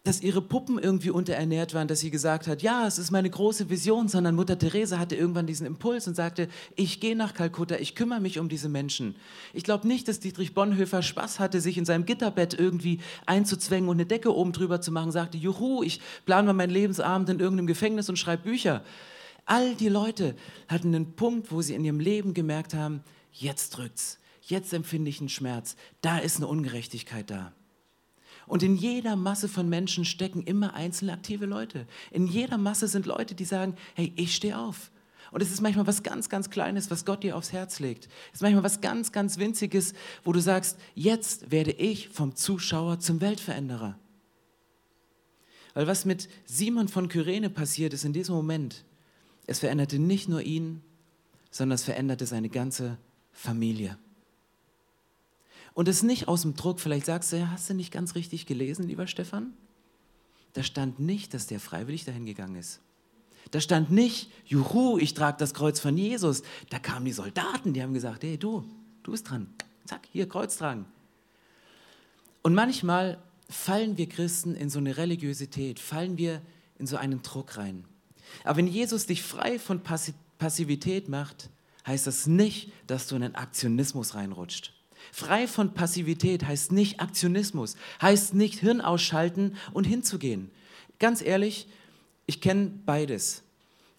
dass 0.08 0.22
ihre 0.22 0.40
Puppen 0.40 0.78
irgendwie 0.78 1.10
unterernährt 1.10 1.74
waren, 1.74 1.86
dass 1.86 2.00
sie 2.00 2.10
gesagt 2.10 2.46
hat, 2.46 2.62
ja, 2.62 2.86
es 2.86 2.98
ist 2.98 3.10
meine 3.10 3.28
große 3.28 3.68
Vision, 3.68 4.08
sondern 4.08 4.36
Mutter 4.36 4.58
Teresa 4.58 4.98
hatte 4.98 5.14
irgendwann 5.14 5.46
diesen 5.46 5.66
Impuls 5.66 6.08
und 6.08 6.14
sagte, 6.14 6.48
ich 6.76 6.98
gehe 6.98 7.14
nach 7.14 7.34
Kalkutta, 7.34 7.76
ich 7.76 7.94
kümmere 7.94 8.18
mich 8.18 8.38
um 8.38 8.48
diese 8.48 8.70
Menschen. 8.70 9.16
Ich 9.52 9.64
glaube 9.64 9.86
nicht, 9.86 10.08
dass 10.08 10.18
Dietrich 10.18 10.54
Bonhoeffer 10.54 11.02
Spaß 11.02 11.40
hatte, 11.40 11.60
sich 11.60 11.76
in 11.76 11.84
seinem 11.84 12.06
Gitterbett 12.06 12.58
irgendwie 12.58 13.00
einzuzwängen 13.26 13.90
und 13.90 13.96
eine 13.96 14.06
Decke 14.06 14.34
oben 14.34 14.52
drüber 14.52 14.80
zu 14.80 14.92
machen, 14.92 15.12
sagte, 15.12 15.36
juhu, 15.36 15.82
ich 15.82 16.00
plane 16.24 16.46
mal 16.46 16.54
meinen 16.54 16.70
Lebensabend 16.70 17.28
in 17.28 17.38
irgendeinem 17.38 17.66
Gefängnis 17.66 18.08
und 18.08 18.18
schreibe 18.18 18.44
Bücher. 18.44 18.82
All 19.44 19.74
die 19.74 19.90
Leute 19.90 20.36
hatten 20.68 20.94
einen 20.94 21.16
Punkt, 21.16 21.52
wo 21.52 21.60
sie 21.60 21.74
in 21.74 21.84
ihrem 21.84 22.00
Leben 22.00 22.32
gemerkt 22.32 22.72
haben, 22.72 23.02
jetzt 23.30 23.76
drückt's, 23.76 24.20
jetzt 24.40 24.72
empfinde 24.72 25.10
ich 25.10 25.20
einen 25.20 25.28
Schmerz, 25.28 25.76
da 26.00 26.16
ist 26.16 26.38
eine 26.38 26.46
Ungerechtigkeit 26.46 27.30
da. 27.30 27.52
Und 28.48 28.62
in 28.62 28.76
jeder 28.76 29.14
Masse 29.14 29.48
von 29.48 29.68
Menschen 29.68 30.04
stecken 30.04 30.42
immer 30.42 30.74
einzelne 30.74 31.12
aktive 31.12 31.46
Leute. 31.46 31.86
In 32.10 32.26
jeder 32.26 32.58
Masse 32.58 32.88
sind 32.88 33.06
Leute, 33.06 33.34
die 33.34 33.44
sagen, 33.44 33.76
hey, 33.94 34.12
ich 34.16 34.34
stehe 34.34 34.58
auf. 34.58 34.90
Und 35.30 35.42
es 35.42 35.50
ist 35.50 35.60
manchmal 35.60 35.86
was 35.86 36.02
ganz, 36.02 36.30
ganz 36.30 36.48
Kleines, 36.48 36.90
was 36.90 37.04
Gott 37.04 37.22
dir 37.22 37.36
aufs 37.36 37.52
Herz 37.52 37.80
legt. 37.80 38.08
Es 38.32 38.36
ist 38.38 38.42
manchmal 38.42 38.64
was 38.64 38.80
ganz, 38.80 39.12
ganz 39.12 39.38
Winziges, 39.38 39.92
wo 40.24 40.32
du 40.32 40.40
sagst, 40.40 40.78
jetzt 40.94 41.50
werde 41.50 41.72
ich 41.72 42.08
vom 42.08 42.34
Zuschauer 42.34 42.98
zum 42.98 43.20
Weltveränderer. 43.20 43.98
Weil 45.74 45.86
was 45.86 46.06
mit 46.06 46.28
Simon 46.46 46.88
von 46.88 47.08
Kyrene 47.08 47.50
passiert 47.50 47.92
ist 47.92 48.04
in 48.04 48.14
diesem 48.14 48.34
Moment, 48.34 48.84
es 49.46 49.58
veränderte 49.58 49.98
nicht 49.98 50.28
nur 50.28 50.42
ihn, 50.42 50.82
sondern 51.50 51.74
es 51.74 51.84
veränderte 51.84 52.26
seine 52.26 52.48
ganze 52.48 52.98
Familie. 53.30 53.98
Und 55.78 55.86
es 55.86 56.02
nicht 56.02 56.26
aus 56.26 56.42
dem 56.42 56.56
Druck, 56.56 56.80
vielleicht 56.80 57.06
sagst 57.06 57.30
du, 57.30 57.36
ja, 57.36 57.52
hast 57.52 57.70
du 57.70 57.74
nicht 57.74 57.92
ganz 57.92 58.16
richtig 58.16 58.46
gelesen, 58.46 58.88
lieber 58.88 59.06
Stefan? 59.06 59.52
da 60.54 60.64
stand 60.64 60.98
nicht, 60.98 61.34
dass 61.34 61.46
der 61.46 61.60
freiwillig 61.60 62.04
dahin 62.04 62.26
gegangen 62.26 62.56
ist. 62.56 62.80
Da 63.52 63.60
stand 63.60 63.92
nicht, 63.92 64.28
juhu, 64.44 64.98
ich 64.98 65.14
trage 65.14 65.36
das 65.38 65.54
Kreuz 65.54 65.78
von 65.78 65.96
Jesus. 65.96 66.42
Da 66.68 66.80
kamen 66.80 67.04
die 67.04 67.12
Soldaten, 67.12 67.74
die 67.74 67.80
haben 67.80 67.94
gesagt, 67.94 68.24
hey 68.24 68.36
du, 68.36 68.64
du 69.04 69.12
bist 69.12 69.30
dran. 69.30 69.46
Zack, 69.84 70.08
hier 70.10 70.28
Kreuz 70.28 70.56
tragen. 70.56 70.86
Und 72.42 72.54
manchmal 72.54 73.22
fallen 73.48 73.96
wir 73.96 74.08
Christen 74.08 74.56
in 74.56 74.70
so 74.70 74.80
eine 74.80 74.96
Religiosität, 74.96 75.78
fallen 75.78 76.18
wir 76.18 76.42
in 76.80 76.88
so 76.88 76.96
einen 76.96 77.22
Druck 77.22 77.56
rein. 77.56 77.84
Aber 78.42 78.56
wenn 78.56 78.66
Jesus 78.66 79.06
dich 79.06 79.22
frei 79.22 79.60
von 79.60 79.82
Passivität 80.38 81.08
macht, 81.08 81.50
heißt 81.86 82.08
das 82.08 82.26
nicht, 82.26 82.72
dass 82.88 83.06
du 83.06 83.14
in 83.14 83.22
einen 83.22 83.36
Aktionismus 83.36 84.16
reinrutscht. 84.16 84.74
Frei 85.12 85.46
von 85.46 85.74
Passivität 85.74 86.46
heißt 86.46 86.72
nicht 86.72 87.00
Aktionismus, 87.00 87.76
heißt 88.00 88.34
nicht 88.34 88.60
Hirn 88.60 88.80
ausschalten 88.80 89.56
und 89.72 89.84
hinzugehen. 89.84 90.50
Ganz 90.98 91.22
ehrlich, 91.22 91.68
ich 92.26 92.40
kenne 92.40 92.72
beides. 92.84 93.42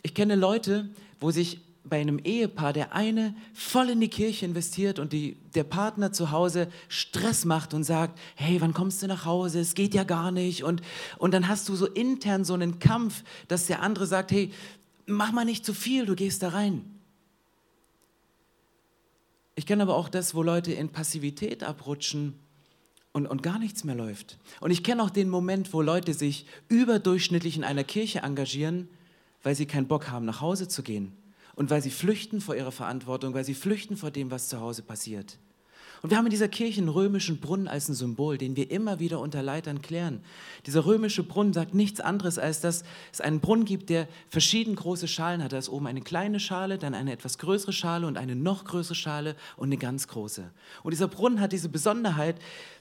Ich 0.04 0.14
kenne 0.14 0.36
Leute, 0.36 0.90
wo 1.20 1.32
sich 1.32 1.62
bei 1.84 2.00
einem 2.00 2.20
Ehepaar 2.20 2.74
der 2.74 2.94
eine 2.94 3.36
voll 3.54 3.90
in 3.90 4.00
die 4.00 4.10
Kirche 4.10 4.46
investiert 4.46 5.00
und 5.00 5.14
die, 5.14 5.38
der 5.56 5.64
Partner 5.64 6.12
zu 6.12 6.32
Hause 6.32 6.68
Stress 6.88 7.46
macht 7.46 7.74
und 7.74 7.84
sagt, 7.84 8.20
hey, 8.36 8.62
wann 8.62 8.74
kommst 8.74 9.02
du 9.02 9.08
nach 9.08 9.26
Hause? 9.26 9.60
Es 9.60 9.74
geht 9.74 9.94
ja 9.94 10.04
gar 10.04 10.32
nicht. 10.32 10.64
Und, 10.64 10.82
und 11.18 11.34
dann 11.34 11.48
hast 11.48 11.68
du 11.68 11.76
so 11.76 11.88
intern 11.88 12.46
so 12.46 12.54
einen 12.54 12.80
Kampf, 12.80 13.24
dass 13.48 13.66
der 13.66 13.82
andere 13.82 14.06
sagt, 14.06 14.32
hey, 14.32 14.52
mach 15.06 15.32
mal 15.32 15.46
nicht 15.46 15.66
zu 15.66 15.74
viel, 15.74 16.06
du 16.06 16.16
gehst 16.16 16.44
da 16.44 16.50
rein. 16.50 16.99
Ich 19.60 19.66
kenne 19.66 19.84
aber 19.84 19.98
auch 19.98 20.08
das, 20.08 20.34
wo 20.36 20.42
Leute 20.42 20.72
in 20.72 20.88
Passivität 20.88 21.66
abrutschen 21.66 22.40
und, 23.12 23.28
und 23.28 23.44
gar 23.44 23.60
nichts 23.60 23.84
mehr 23.84 23.94
läuft. 23.94 24.40
Und 24.62 24.72
ich 24.72 24.86
kenne 24.86 25.04
auch 25.04 25.10
den 25.10 25.30
Moment, 25.30 25.74
wo 25.74 25.82
Leute 25.82 26.14
sich 26.14 26.46
überdurchschnittlich 26.70 27.58
in 27.58 27.66
einer 27.66 27.84
Kirche 27.84 28.20
engagieren, 28.20 28.88
weil 29.44 29.56
sie 29.56 29.66
keinen 29.66 29.90
Bock 29.90 30.10
haben, 30.10 30.24
nach 30.24 30.40
Hause 30.40 30.70
zu 30.70 30.82
gehen. 30.82 31.12
Und 31.56 31.72
weil 31.72 31.82
sie 31.82 31.92
flüchten 31.92 32.40
vor 32.40 32.56
ihrer 32.56 32.72
Verantwortung, 32.72 33.34
weil 33.34 33.44
sie 33.44 33.54
flüchten 33.54 33.98
vor 33.98 34.12
dem, 34.12 34.32
was 34.32 34.48
zu 34.48 34.62
Hause 34.62 34.82
passiert. 34.82 35.38
Und 36.02 36.12
wir 36.12 36.18
haben 36.18 36.26
in 36.26 36.32
dieser 36.32 36.48
Kirche 36.48 36.80
einen 36.80 36.90
römischen 36.90 37.40
Brunnen 37.40 37.68
als 37.68 37.90
ein 37.90 37.94
Symbol, 37.94 38.38
den 38.38 38.56
wir 38.56 38.72
immer 38.72 39.00
wieder 39.00 39.20
unter 39.20 39.44
Leitern 39.44 39.82
klären. 39.82 40.22
Dieser 40.66 40.86
römische 40.86 41.24
Brunnen 41.24 41.52
sagt 41.52 41.74
nichts 41.74 42.00
anderes, 42.00 42.40
als 42.40 42.62
dass 42.62 42.84
es 43.12 43.20
einen 43.20 43.42
Brunnen 43.42 43.66
gibt, 43.66 43.90
der 43.90 44.08
verschieden 44.30 44.76
große 44.76 45.08
Schalen 45.08 45.44
hat. 45.44 45.52
Da 45.52 45.58
ist 45.58 45.70
oben 45.70 45.88
eine 45.88 46.02
kleine 46.02 46.40
Schale, 46.40 46.78
dann 46.78 46.94
eine 46.94 47.12
etwas 47.12 47.38
größere 47.38 47.74
Schale 47.74 48.08
und 48.08 48.18
eine 48.18 48.36
noch 48.36 48.64
größere 48.64 48.96
Schale 48.96 49.36
und 49.58 49.68
eine 49.68 49.78
ganz 49.78 50.08
große. 50.08 50.50
Und 50.84 50.92
dieser 50.92 51.08
Brunnen 51.08 51.42
hat 51.42 51.52
diese 51.52 51.70
Besonderheit, 51.70 52.38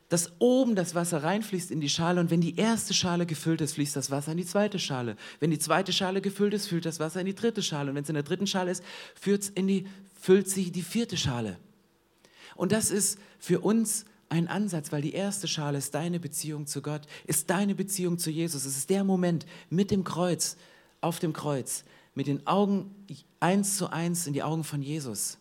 dass 0.09 0.33
oben 0.39 0.75
das 0.75 0.95
Wasser 0.95 1.23
reinfließt 1.23 1.71
in 1.71 1.81
die 1.81 1.91
Schale 1.91 2.21
und 2.21 2.31
wenn 2.31 2.41
die 2.41 2.57
erste 2.57 2.95
Schale 2.95 3.27
gefüllt 3.27 3.61
ist, 3.61 3.75
fließt 3.75 3.95
das 3.95 4.11
Wasser 4.11 4.33
in 4.33 4.39
die 4.39 4.47
zweite 4.47 4.79
Schale. 4.79 5.17
Wenn 5.41 5.51
die 5.51 5.59
zweite 5.59 5.93
Schale 5.93 6.21
gefüllt 6.21 6.55
ist, 6.55 6.69
füllt 6.69 6.87
das 6.87 6.99
Wasser 6.99 7.21
in 7.21 7.27
die 7.27 7.35
dritte 7.35 7.63
Schale 7.63 7.91
und 7.91 7.97
wenn 7.97 8.05
es 8.05 8.09
in 8.09 8.15
der 8.15 8.23
dritten 8.23 8.47
Schale 8.47 8.71
ist, 8.71 8.83
in 9.55 9.67
die, 9.67 9.87
füllt 10.19 10.49
sich 10.49 10.73
die 10.73 10.83
vierte 10.83 11.17
Schale. 11.17 11.59
Und 12.59 12.73
das 12.73 12.91
ist 12.91 13.21
für 13.39 13.61
uns 13.61 14.05
ein 14.29 14.49
Ansatz, 14.49 14.91
weil 14.91 15.01
die 15.01 15.13
erste 15.13 15.47
Schale 15.47 15.79
ist 15.79 15.95
deine 15.95 16.19
Beziehung 16.19 16.67
zu 16.67 16.83
Gott, 16.83 17.03
ist 17.25 17.49
deine 17.51 17.77
Beziehung 17.77 18.19
zu 18.19 18.31
Jesus. 18.31 18.65
Es 18.65 18.77
ist 18.77 18.91
der 18.91 19.05
Moment 19.05 19.47
mit 19.71 19.93
dem 19.93 20.03
Kreuz, 20.03 20.57
auf 21.01 21.21
dem 21.21 21.33
Kreuz, 21.33 21.85
mit 22.17 22.27
den 22.27 22.45
Augen 22.49 22.91
eins 23.39 23.77
zu 23.77 23.91
eins 23.93 24.27
in 24.27 24.33
die 24.33 24.43
Augen 24.43 24.65
von 24.65 24.83
Jesus. 24.83 25.39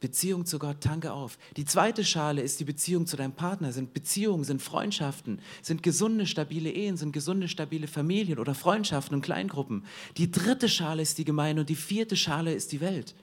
Beziehung 0.00 0.44
zu 0.44 0.58
Gott, 0.58 0.82
tanke 0.82 1.14
auf. 1.14 1.38
Die 1.56 1.64
zweite 1.64 2.04
Schale 2.04 2.42
ist 2.42 2.60
die 2.60 2.64
Beziehung 2.64 3.06
zu 3.06 3.16
deinem 3.16 3.32
Partner, 3.32 3.72
sind 3.72 3.94
Beziehungen, 3.94 4.44
sind 4.44 4.60
Freundschaften, 4.60 5.40
sind 5.62 5.82
gesunde, 5.82 6.26
stabile 6.26 6.70
Ehen, 6.70 6.98
sind 6.98 7.12
gesunde, 7.12 7.48
stabile 7.48 7.86
Familien 7.86 8.38
oder 8.38 8.54
Freundschaften 8.54 9.14
und 9.14 9.22
Kleingruppen. 9.22 9.86
Die 10.18 10.30
dritte 10.30 10.68
Schale 10.68 11.00
ist 11.00 11.16
die 11.16 11.24
Gemeinde 11.24 11.62
und 11.62 11.70
die 11.70 11.74
vierte 11.74 12.16
Schale 12.16 12.52
ist 12.52 12.72
die 12.72 12.82
Welt. 12.82 13.14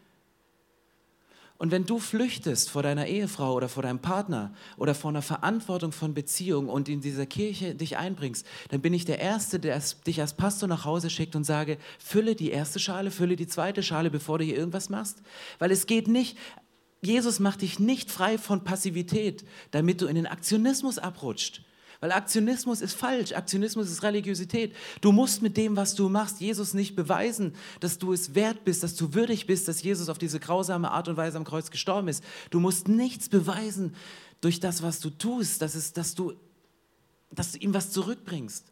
Und 1.62 1.70
wenn 1.70 1.86
du 1.86 2.00
flüchtest 2.00 2.72
vor 2.72 2.82
deiner 2.82 3.06
Ehefrau 3.06 3.54
oder 3.54 3.70
vor 3.70 3.84
deinem 3.84 4.00
Partner 4.00 4.52
oder 4.78 4.96
vor 4.96 5.12
einer 5.12 5.22
Verantwortung 5.22 5.92
von 5.92 6.16
Beziehung 6.16 6.68
und 6.70 6.90
in 6.90 7.02
dieser 7.02 7.28
Kirche 7.28 7.76
dich 7.76 7.98
einbringst, 7.98 8.48
dann 8.70 8.82
bin 8.82 8.96
ich 8.96 9.06
der 9.06 9.20
Erste, 9.20 9.60
der 9.60 9.80
dich 10.08 10.22
als 10.22 10.34
Pastor 10.34 10.68
nach 10.68 10.86
Hause 10.86 11.12
schickt 11.12 11.36
und 11.36 11.44
sage, 11.44 11.78
fülle 12.00 12.34
die 12.34 12.50
erste 12.50 12.80
Schale, 12.80 13.12
fülle 13.12 13.36
die 13.36 13.46
zweite 13.46 13.84
Schale, 13.84 14.10
bevor 14.10 14.40
du 14.40 14.44
hier 14.44 14.58
irgendwas 14.58 14.90
machst. 14.90 15.22
Weil 15.60 15.70
es 15.70 15.86
geht 15.86 16.08
nicht, 16.08 16.36
Jesus 17.04 17.40
macht 17.40 17.62
dich 17.62 17.78
nicht 17.78 18.10
frei 18.10 18.40
von 18.40 18.64
Passivität, 18.64 19.46
damit 19.70 20.02
du 20.02 20.08
in 20.08 20.16
den 20.16 20.26
Aktionismus 20.26 20.98
abrutscht. 20.98 21.62
Weil 22.02 22.12
Aktionismus 22.12 22.82
ist 22.82 22.96
falsch, 22.96 23.32
Aktionismus 23.32 23.90
ist 23.90 24.02
Religiosität. 24.02 24.76
Du 25.02 25.12
musst 25.12 25.44
mit 25.44 25.56
dem, 25.56 25.76
was 25.78 25.94
du 25.94 26.10
machst, 26.10 26.42
Jesus 26.42 26.74
nicht 26.74 26.96
beweisen, 26.96 27.54
dass 27.80 28.00
du 28.00 28.12
es 28.12 28.34
wert 28.34 28.66
bist, 28.66 28.82
dass 28.82 28.96
du 28.96 29.14
würdig 29.14 29.46
bist, 29.46 29.68
dass 29.68 29.84
Jesus 29.84 30.10
auf 30.10 30.18
diese 30.18 30.40
grausame 30.40 30.90
Art 30.90 31.08
und 31.08 31.16
Weise 31.16 31.38
am 31.38 31.44
Kreuz 31.44 31.70
gestorben 31.70 32.08
ist. 32.08 32.24
Du 32.50 32.60
musst 32.60 32.88
nichts 32.88 33.30
beweisen 33.30 33.96
durch 34.42 34.60
das, 34.60 34.82
was 34.82 35.00
du 35.00 35.12
tust, 35.12 35.62
dass, 35.62 35.76
es, 35.76 35.94
dass, 35.94 36.16
du, 36.16 36.34
dass 37.32 37.52
du 37.52 37.60
ihm 37.60 37.76
was 37.76 37.92
zurückbringst. 37.92 38.66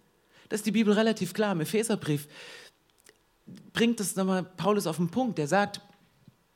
Das 0.50 0.62
ist 0.62 0.65
die 0.65 0.72
Bibel 0.72 0.94
relativ 0.94 1.36
klar. 1.36 1.52
Im 1.52 1.62
Epheserbrief 1.62 2.28
bringt 3.74 4.00
es 4.00 4.15
nochmal 4.15 4.42
Paulus 4.44 4.88
auf 4.88 4.98
den 4.98 5.10
Punkt. 5.10 5.38
Der 5.38 5.48
sagt, 5.48 5.82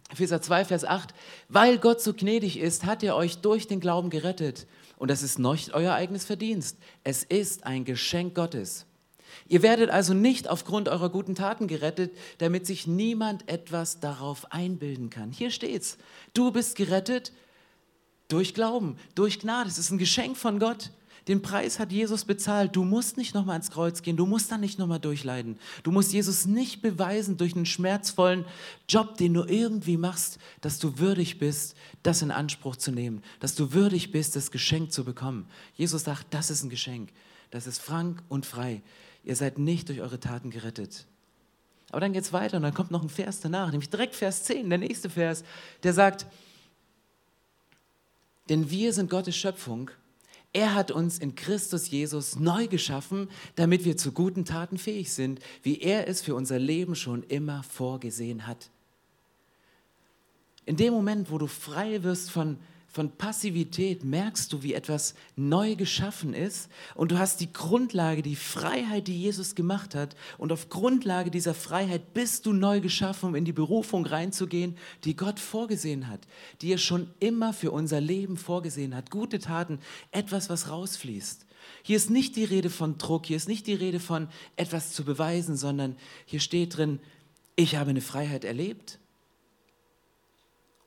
Epheser 0.10 0.42
2, 0.42 0.66
Vers 0.66 0.86
8, 0.86 1.14
weil 1.50 1.78
Gott 1.78 2.02
so 2.02 2.16
gnädig 2.16 2.58
ist, 2.58 2.86
hat 2.86 3.04
er 3.04 3.16
euch 3.16 3.38
durch 3.38 3.68
den 3.68 3.80
Glauben 3.80 4.10
gerettet. 4.10 4.66
Und 4.98 5.10
das 5.10 5.24
ist 5.24 5.40
nicht 5.40 5.74
euer 5.74 5.94
eigenes 5.94 6.26
Verdienst. 6.26 6.78
Es 7.04 7.24
ist 7.24 7.66
ein 7.66 7.86
Geschenk 7.86 8.36
Gottes. 8.36 8.86
Ihr 9.48 9.62
werdet 9.62 9.90
also 9.90 10.14
nicht 10.14 10.48
aufgrund 10.48 10.88
eurer 10.90 11.10
guten 11.10 11.36
Taten 11.36 11.68
gerettet, 11.68 12.16
damit 12.38 12.66
sich 12.66 12.88
niemand 12.88 13.50
etwas 13.50 14.00
darauf 14.00 14.52
einbilden 14.52 15.10
kann. 15.10 15.32
Hier 15.32 15.52
steht's. 15.52 15.98
Du 16.34 16.52
bist 16.52 16.76
gerettet 16.76 17.34
durch 18.28 18.54
Glauben, 18.54 18.98
durch 19.16 19.40
Gnade. 19.40 19.70
Es 19.70 19.78
ist 19.78 19.92
ein 19.92 19.98
Geschenk 19.98 20.38
von 20.38 20.60
Gott. 20.60 20.92
Den 21.28 21.42
Preis 21.42 21.80
hat 21.80 21.92
Jesus 21.92 22.26
bezahlt. 22.26 22.76
Du 22.76 22.84
musst 22.84 23.16
nicht 23.16 23.34
nochmal 23.34 23.54
ans 23.54 23.72
Kreuz 23.72 24.02
gehen. 24.02 24.18
Du 24.18 24.26
musst 24.26 24.52
da 24.52 24.58
nicht 24.58 24.78
nochmal 24.78 25.00
durchleiden. 25.00 25.58
Du 25.84 25.92
musst 25.92 26.12
Jesus 26.12 26.46
nicht 26.46 26.82
beweisen 26.82 27.38
durch 27.38 27.56
einen 27.56 27.66
schmerzvollen 27.66 28.46
Job, 28.90 29.16
den 29.18 29.34
du 29.34 29.46
irgendwie 29.46 29.96
machst, 29.96 30.38
dass 30.62 30.80
du 30.80 31.00
würdig 31.00 31.40
bist, 31.40 31.76
das 32.04 32.22
in 32.22 32.32
Anspruch 32.32 32.76
zu 32.76 32.92
nehmen. 32.92 33.24
Dass 33.40 33.56
du 33.56 33.72
würdig 33.72 34.12
bist, 34.12 34.36
das 34.36 34.52
Geschenk 34.52 34.92
zu 34.92 35.06
bekommen. 35.06 35.48
Jesus 35.76 36.04
sagt, 36.04 36.28
das 36.32 36.50
ist 36.50 36.64
ein 36.64 36.70
Geschenk. 36.70 37.10
Das 37.52 37.68
ist 37.68 37.82
frank 37.82 38.22
und 38.28 38.46
frei. 38.46 38.82
Ihr 39.24 39.36
seid 39.36 39.58
nicht 39.58 39.88
durch 39.88 40.02
eure 40.02 40.20
Taten 40.20 40.50
gerettet. 40.50 41.06
Aber 41.92 42.02
dann 42.02 42.12
geht 42.12 42.24
es 42.24 42.34
weiter 42.34 42.58
und 42.58 42.64
dann 42.64 42.74
kommt 42.74 42.92
noch 42.92 43.04
ein 43.04 43.10
Vers 43.10 43.40
danach, 43.40 43.70
nämlich 43.70 43.90
direkt 43.90 44.16
Vers 44.16 44.44
10, 44.46 44.68
der 44.68 44.80
nächste 44.80 45.12
Vers, 45.12 45.44
der 45.84 45.94
sagt, 45.94 46.26
denn 48.50 48.70
wir 48.72 48.92
sind 48.92 49.12
Gottes 49.12 49.36
Schöpfung 49.36 49.92
er 50.54 50.76
hat 50.76 50.92
uns 50.92 51.18
in 51.18 51.34
Christus 51.34 51.90
Jesus 51.90 52.40
neu 52.40 52.68
geschaffen, 52.68 53.28
damit 53.56 53.86
wir 53.86 53.98
zu 53.98 54.12
guten 54.12 54.46
Taten 54.46 54.78
fähig 54.78 55.12
sind, 55.12 55.40
wie 55.64 55.82
er 55.82 56.08
es 56.08 56.22
für 56.22 56.36
unser 56.36 56.60
Leben 56.60 56.96
schon 56.96 57.24
immer 57.24 57.64
vorgesehen 57.64 58.46
hat. 58.46 58.70
In 60.66 60.78
dem 60.78 60.94
Moment, 60.94 61.32
wo 61.32 61.40
du 61.40 61.48
frei 61.48 62.04
wirst 62.04 62.30
von 62.30 62.58
von 62.94 63.10
Passivität 63.18 64.04
merkst 64.04 64.54
du, 64.54 64.62
wie 64.62 64.76
etwas 64.76 65.16
neu 65.36 65.76
geschaffen 65.76 66.36
ist 66.36 66.70
und 66.94 67.12
du 67.12 67.18
hast 67.18 67.42
die 67.42 67.52
Grundlage, 67.52 68.22
die 68.22 68.36
Freiheit, 68.36 69.08
die 69.08 69.20
Jesus 69.20 69.56
gemacht 69.56 69.96
hat 69.96 70.16
und 70.38 70.52
auf 70.52 70.70
Grundlage 70.70 71.32
dieser 71.32 71.56
Freiheit 71.56 72.14
bist 72.14 72.46
du 72.46 72.54
neu 72.54 72.82
geschaffen, 72.82 73.30
um 73.30 73.36
in 73.36 73.46
die 73.46 73.52
Berufung 73.52 74.06
reinzugehen, 74.06 74.78
die 75.06 75.16
Gott 75.16 75.40
vorgesehen 75.40 76.08
hat, 76.08 76.28
die 76.62 76.72
er 76.72 76.78
schon 76.78 77.10
immer 77.20 77.52
für 77.52 77.72
unser 77.72 78.00
Leben 78.00 78.38
vorgesehen 78.38 78.94
hat. 78.94 79.10
Gute 79.10 79.40
Taten, 79.40 79.80
etwas, 80.12 80.52
was 80.52 80.70
rausfließt. 80.70 81.48
Hier 81.82 81.98
ist 81.98 82.12
nicht 82.12 82.36
die 82.36 82.44
Rede 82.44 82.70
von 82.70 83.00
Druck, 83.00 83.26
hier 83.26 83.38
ist 83.38 83.48
nicht 83.48 83.66
die 83.66 83.74
Rede 83.74 84.00
von 84.00 84.28
etwas 84.56 84.94
zu 84.94 85.04
beweisen, 85.04 85.58
sondern 85.58 85.96
hier 86.26 86.40
steht 86.40 86.78
drin, 86.78 87.00
ich 87.56 87.76
habe 87.76 87.90
eine 87.90 88.02
Freiheit 88.02 88.46
erlebt 88.46 89.00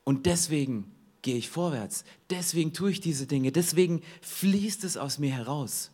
und 0.05 0.25
deswegen 0.25 0.93
gehe 1.21 1.37
ich 1.37 1.49
vorwärts. 1.49 2.03
Deswegen 2.29 2.73
tue 2.73 2.91
ich 2.91 2.99
diese 2.99 3.27
Dinge. 3.27 3.51
Deswegen 3.51 4.01
fließt 4.21 4.83
es 4.83 4.97
aus 4.97 5.19
mir 5.19 5.31
heraus. 5.31 5.91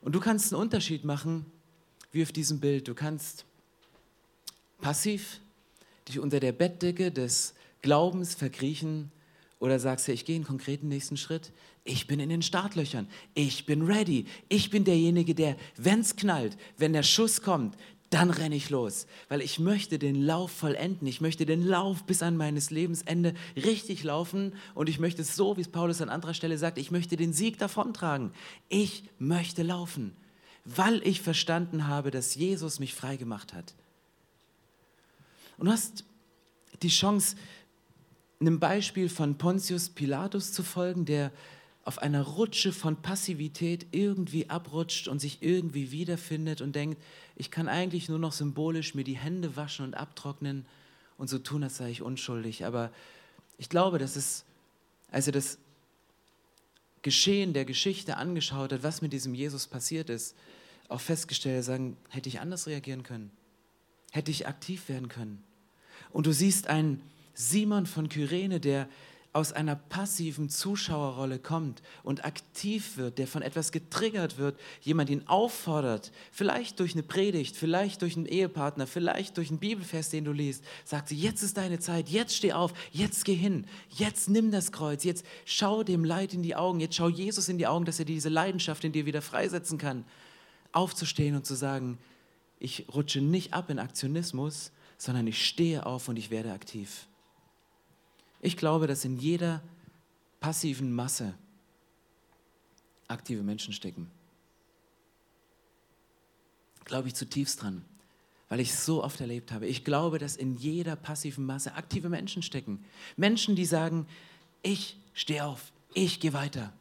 Und 0.00 0.14
du 0.14 0.20
kannst 0.20 0.52
einen 0.52 0.62
Unterschied 0.62 1.04
machen, 1.04 1.46
wie 2.10 2.22
auf 2.22 2.32
diesem 2.32 2.60
Bild. 2.60 2.88
Du 2.88 2.94
kannst 2.94 3.44
passiv 4.80 5.40
dich 6.08 6.18
unter 6.18 6.40
der 6.40 6.52
Bettdecke 6.52 7.10
des 7.10 7.54
Glaubens 7.80 8.34
verkriechen 8.34 9.10
oder 9.60 9.78
sagst 9.78 10.08
du, 10.08 10.12
ich 10.12 10.24
gehe 10.24 10.34
einen 10.34 10.44
konkreten 10.44 10.88
nächsten 10.88 11.16
Schritt. 11.16 11.52
Ich 11.84 12.08
bin 12.08 12.18
in 12.18 12.28
den 12.28 12.42
Startlöchern. 12.42 13.08
Ich 13.34 13.64
bin 13.64 13.82
ready. 13.82 14.26
Ich 14.48 14.70
bin 14.70 14.84
derjenige, 14.84 15.34
der, 15.34 15.56
wenn 15.76 16.00
es 16.00 16.16
knallt, 16.16 16.56
wenn 16.78 16.92
der 16.92 17.04
Schuss 17.04 17.42
kommt, 17.42 17.76
dann 18.12 18.30
renne 18.30 18.54
ich 18.54 18.68
los, 18.68 19.06
weil 19.30 19.40
ich 19.40 19.58
möchte 19.58 19.98
den 19.98 20.20
Lauf 20.20 20.50
vollenden. 20.50 21.08
Ich 21.08 21.22
möchte 21.22 21.46
den 21.46 21.66
Lauf 21.66 22.04
bis 22.04 22.22
an 22.22 22.36
meines 22.36 22.70
Lebensende 22.70 23.32
richtig 23.56 24.04
laufen 24.04 24.52
und 24.74 24.90
ich 24.90 24.98
möchte 24.98 25.22
es 25.22 25.34
so, 25.34 25.56
wie 25.56 25.62
es 25.62 25.68
Paulus 25.68 26.02
an 26.02 26.10
anderer 26.10 26.34
Stelle 26.34 26.58
sagt, 26.58 26.76
ich 26.76 26.90
möchte 26.90 27.16
den 27.16 27.32
Sieg 27.32 27.58
davontragen. 27.58 28.32
Ich 28.68 29.04
möchte 29.18 29.62
laufen, 29.62 30.14
weil 30.66 31.00
ich 31.06 31.22
verstanden 31.22 31.86
habe, 31.86 32.10
dass 32.10 32.34
Jesus 32.34 32.80
mich 32.80 32.94
frei 32.94 33.16
gemacht 33.16 33.54
hat. 33.54 33.72
Und 35.56 35.66
du 35.66 35.72
hast 35.72 36.04
die 36.82 36.88
Chance, 36.88 37.36
einem 38.40 38.60
Beispiel 38.60 39.08
von 39.08 39.38
Pontius 39.38 39.88
Pilatus 39.88 40.52
zu 40.52 40.62
folgen, 40.62 41.06
der 41.06 41.32
auf 41.84 41.98
einer 41.98 42.22
Rutsche 42.22 42.72
von 42.72 42.96
Passivität 42.96 43.86
irgendwie 43.90 44.50
abrutscht 44.50 45.08
und 45.08 45.18
sich 45.20 45.38
irgendwie 45.40 45.90
wiederfindet 45.90 46.60
und 46.60 46.76
denkt, 46.76 47.00
ich 47.36 47.50
kann 47.50 47.68
eigentlich 47.68 48.08
nur 48.08 48.18
noch 48.18 48.32
symbolisch 48.32 48.94
mir 48.94 49.04
die 49.04 49.16
Hände 49.16 49.56
waschen 49.56 49.84
und 49.84 49.94
abtrocknen 49.94 50.66
und 51.18 51.28
so 51.28 51.38
tun, 51.38 51.62
als 51.62 51.76
sei 51.76 51.90
ich 51.90 52.02
unschuldig. 52.02 52.64
Aber 52.64 52.90
ich 53.58 53.68
glaube, 53.68 53.98
dass 53.98 54.16
es, 54.16 54.44
als 55.10 55.26
er 55.26 55.32
das 55.32 55.58
Geschehen 57.02 57.52
der 57.52 57.64
Geschichte 57.64 58.16
angeschaut 58.16 58.72
hat, 58.72 58.82
was 58.82 59.02
mit 59.02 59.12
diesem 59.12 59.34
Jesus 59.34 59.66
passiert 59.66 60.10
ist, 60.10 60.36
auch 60.88 61.00
festgestellt 61.00 61.58
hat, 61.58 61.64
sagen, 61.64 61.96
hätte 62.10 62.28
ich 62.28 62.40
anders 62.40 62.66
reagieren 62.66 63.02
können? 63.02 63.30
Hätte 64.10 64.30
ich 64.30 64.46
aktiv 64.46 64.88
werden 64.88 65.08
können? 65.08 65.42
Und 66.10 66.26
du 66.26 66.32
siehst 66.32 66.66
einen 66.68 67.00
Simon 67.34 67.86
von 67.86 68.08
Kyrene, 68.08 68.60
der 68.60 68.88
aus 69.34 69.52
einer 69.52 69.76
passiven 69.76 70.50
Zuschauerrolle 70.50 71.38
kommt 71.38 71.82
und 72.02 72.24
aktiv 72.24 72.98
wird, 72.98 73.16
der 73.16 73.26
von 73.26 73.40
etwas 73.40 73.72
getriggert 73.72 74.36
wird, 74.36 74.60
jemand 74.82 75.08
ihn 75.08 75.26
auffordert, 75.26 76.12
vielleicht 76.30 76.80
durch 76.80 76.92
eine 76.92 77.02
Predigt, 77.02 77.56
vielleicht 77.56 78.02
durch 78.02 78.16
einen 78.16 78.26
Ehepartner, 78.26 78.86
vielleicht 78.86 79.38
durch 79.38 79.48
einen 79.48 79.58
Bibelvers, 79.58 80.10
den 80.10 80.26
du 80.26 80.32
liest, 80.32 80.62
sagt 80.84 81.08
sie, 81.08 81.16
jetzt 81.16 81.42
ist 81.42 81.56
deine 81.56 81.78
Zeit, 81.78 82.10
jetzt 82.10 82.36
steh 82.36 82.52
auf, 82.52 82.74
jetzt 82.90 83.24
geh 83.24 83.34
hin, 83.34 83.66
jetzt 83.88 84.28
nimm 84.28 84.50
das 84.50 84.70
Kreuz, 84.70 85.02
jetzt 85.02 85.24
schau 85.46 85.82
dem 85.82 86.04
Leid 86.04 86.34
in 86.34 86.42
die 86.42 86.54
Augen, 86.54 86.80
jetzt 86.80 86.96
schau 86.96 87.08
Jesus 87.08 87.48
in 87.48 87.56
die 87.56 87.66
Augen, 87.66 87.86
dass 87.86 87.98
er 87.98 88.04
diese 88.04 88.28
Leidenschaft 88.28 88.84
in 88.84 88.92
dir 88.92 89.06
wieder 89.06 89.22
freisetzen 89.22 89.78
kann. 89.78 90.04
Aufzustehen 90.72 91.36
und 91.36 91.46
zu 91.46 91.54
sagen, 91.54 91.98
ich 92.58 92.86
rutsche 92.94 93.22
nicht 93.22 93.54
ab 93.54 93.70
in 93.70 93.78
Aktionismus, 93.78 94.72
sondern 94.98 95.26
ich 95.26 95.44
stehe 95.44 95.86
auf 95.86 96.08
und 96.08 96.16
ich 96.16 96.30
werde 96.30 96.52
aktiv. 96.52 97.06
Ich 98.42 98.56
glaube, 98.56 98.86
dass 98.86 99.04
in 99.04 99.16
jeder 99.16 99.62
passiven 100.40 100.92
Masse 100.92 101.32
aktive 103.08 103.42
Menschen 103.42 103.72
stecken. 103.72 104.10
Glaube 106.84 107.08
ich 107.08 107.14
zutiefst 107.14 107.62
dran, 107.62 107.84
weil 108.48 108.58
ich 108.58 108.70
es 108.70 108.84
so 108.84 109.04
oft 109.04 109.20
erlebt 109.20 109.52
habe. 109.52 109.66
Ich 109.66 109.84
glaube, 109.84 110.18
dass 110.18 110.36
in 110.36 110.56
jeder 110.56 110.96
passiven 110.96 111.46
Masse 111.46 111.74
aktive 111.74 112.08
Menschen 112.08 112.42
stecken. 112.42 112.84
Menschen, 113.16 113.54
die 113.54 113.64
sagen, 113.64 114.06
ich 114.62 114.96
stehe 115.14 115.44
auf, 115.44 115.72
ich 115.94 116.18
gehe 116.18 116.32
weiter. 116.32 116.72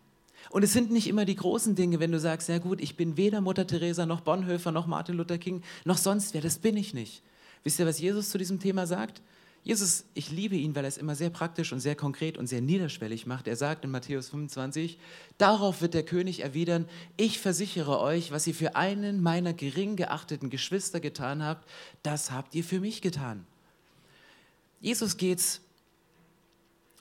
Und 0.50 0.64
es 0.64 0.74
sind 0.74 0.92
nicht 0.92 1.08
immer 1.08 1.26
die 1.26 1.36
großen 1.36 1.76
Dinge, 1.76 2.00
wenn 2.00 2.12
du 2.12 2.20
sagst, 2.20 2.50
ja 2.50 2.58
gut, 2.58 2.82
ich 2.82 2.98
bin 2.98 3.16
weder 3.16 3.40
Mutter 3.40 3.68
Teresa 3.68 4.08
noch 4.08 4.22
Bonhoeffer 4.22 4.72
noch 4.72 4.88
Martin 4.88 5.16
Luther 5.16 5.38
King 5.38 5.62
noch 5.86 5.98
sonst 5.98 6.34
wer, 6.34 6.42
das 6.42 6.58
bin 6.58 6.76
ich 6.76 6.96
nicht. 6.96 7.22
Wisst 7.64 7.80
ihr, 7.80 7.86
was 7.86 8.00
Jesus 8.00 8.32
zu 8.32 8.40
diesem 8.40 8.60
Thema 8.60 8.88
sagt? 8.88 9.22
Jesus, 9.64 10.06
ich 10.16 10.32
liebe 10.32 10.56
ihn, 10.56 10.74
weil 10.76 10.86
er 10.86 10.88
es 10.88 10.98
immer 10.98 11.16
sehr 11.16 11.30
praktisch 11.30 11.72
und 11.72 11.82
sehr 11.82 11.96
konkret 11.96 12.38
und 12.38 12.48
sehr 12.48 12.62
niederschwellig 12.62 13.28
macht. 13.28 13.48
Er 13.48 13.56
sagt 13.56 13.86
in 13.86 13.92
Matthäus 13.92 14.30
25, 14.30 14.98
darauf 15.38 15.82
wird 15.82 15.94
der 15.94 16.04
König 16.04 16.40
erwidern, 16.40 16.90
ich 17.16 17.40
versichere 17.40 18.00
euch, 18.00 18.32
was 18.32 18.48
ihr 18.48 18.56
für 18.56 18.76
einen 18.76 19.22
meiner 19.22 19.54
gering 19.54 19.98
geachteten 19.98 20.50
Geschwister 20.50 21.00
getan 21.00 21.44
habt, 21.44 21.70
das 22.02 22.32
habt 22.32 22.56
ihr 22.56 22.64
für 22.64 22.80
mich 22.80 23.04
getan. 23.04 23.46
Jesus 24.80 25.18
geht 25.18 25.38
es, 25.38 25.62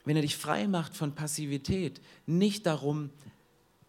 wenn 0.05 0.15
er 0.15 0.21
dich 0.21 0.37
frei 0.37 0.67
macht 0.67 0.95
von 0.95 1.15
Passivität, 1.15 1.99
nicht 2.27 2.67
darum, 2.67 3.09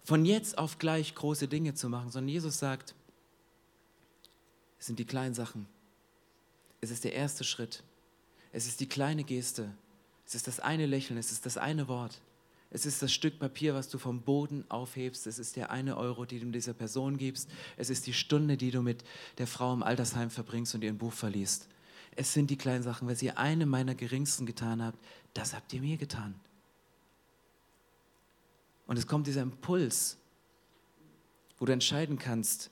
von 0.03 0.25
jetzt 0.25 0.57
auf 0.57 0.79
gleich 0.79 1.15
große 1.15 1.47
Dinge 1.47 1.75
zu 1.75 1.91
machen, 1.91 2.11
sondern 2.11 2.31
Jesus 2.31 2.59
sagt, 2.59 2.95
es 4.79 4.87
sind 4.87 4.99
die 4.99 5.05
kleinen 5.05 5.35
Sachen. 5.35 5.67
Es 6.81 6.91
ist 6.91 7.05
der 7.05 7.13
erste 7.13 7.45
Schritt. 7.45 7.85
Es 8.53 8.67
ist 8.67 8.81
die 8.81 8.89
kleine 8.89 9.25
Geste. 9.25 9.73
Es 10.27 10.35
ist 10.35 10.47
das 10.47 10.61
eine 10.61 10.87
Lächeln. 10.87 11.19
Es 11.19 11.33
ist 11.33 11.47
das 11.47 11.57
eine 11.57 11.89
Wort. 11.89 12.21
Es 12.71 12.87
ist 12.87 13.03
das 13.03 13.13
Stück 13.13 13.39
Papier, 13.39 13.75
was 13.75 13.89
du 13.89 13.99
vom 13.99 14.23
Boden 14.23 14.65
aufhebst. 14.71 15.27
Es 15.27 15.39
ist 15.39 15.57
der 15.57 15.71
eine 15.71 15.97
Euro, 15.97 16.25
die 16.25 16.41
du 16.41 16.51
dieser 16.51 16.73
Person 16.73 17.19
gibst. 17.19 17.51
Es 17.77 17.91
ist 17.91 18.07
die 18.07 18.15
Stunde, 18.15 18.57
die 18.57 18.71
du 18.71 18.83
mit 18.83 19.05
der 19.39 19.47
Frau 19.47 19.73
im 19.75 19.83
Altersheim 19.83 20.31
verbringst 20.31 20.75
und 20.75 20.85
ihr 20.85 20.91
ein 20.91 20.99
Buch 20.99 21.13
verliest. 21.13 21.69
Es 22.15 22.33
sind 22.33 22.51
die 22.51 22.57
kleinen 22.57 22.83
Sachen. 22.83 23.09
Was 23.09 23.23
ihr 23.23 23.39
eine 23.39 23.67
meiner 23.67 23.95
geringsten 23.95 24.47
getan 24.47 24.83
habt, 24.83 24.99
das 25.35 25.55
habt 25.55 25.73
ihr 25.73 25.81
mir 25.81 25.97
getan. 25.97 26.35
Und 28.87 28.99
es 28.99 29.07
kommt 29.07 29.27
dieser 29.27 29.43
Impuls, 29.43 30.19
wo 31.59 31.65
du 31.65 31.73
entscheiden 31.73 32.19
kannst, 32.19 32.71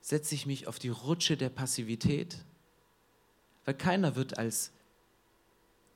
setze 0.00 0.34
ich 0.34 0.46
mich 0.46 0.66
auf 0.66 0.78
die 0.78 0.88
Rutsche 0.88 1.36
der 1.36 1.50
Passivität 1.50 2.38
weil 3.68 3.74
keiner 3.74 4.16
wird 4.16 4.38
als 4.38 4.70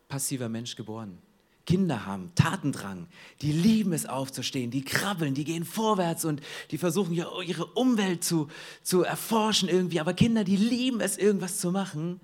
passiver 0.06 0.50
Mensch 0.50 0.76
geboren. 0.76 1.16
Kinder 1.64 2.04
haben 2.04 2.30
Tatendrang, 2.34 3.06
die 3.40 3.50
lieben 3.50 3.94
es 3.94 4.04
aufzustehen, 4.04 4.70
die 4.70 4.84
krabbeln, 4.84 5.32
die 5.32 5.44
gehen 5.44 5.64
vorwärts 5.64 6.26
und 6.26 6.42
die 6.70 6.76
versuchen 6.76 7.14
ihre 7.14 7.64
Umwelt 7.64 8.24
zu, 8.24 8.48
zu 8.82 9.04
erforschen 9.04 9.70
irgendwie. 9.70 10.00
Aber 10.00 10.12
Kinder, 10.12 10.44
die 10.44 10.56
lieben 10.56 11.00
es, 11.00 11.16
irgendwas 11.16 11.60
zu 11.60 11.70
machen. 11.70 12.20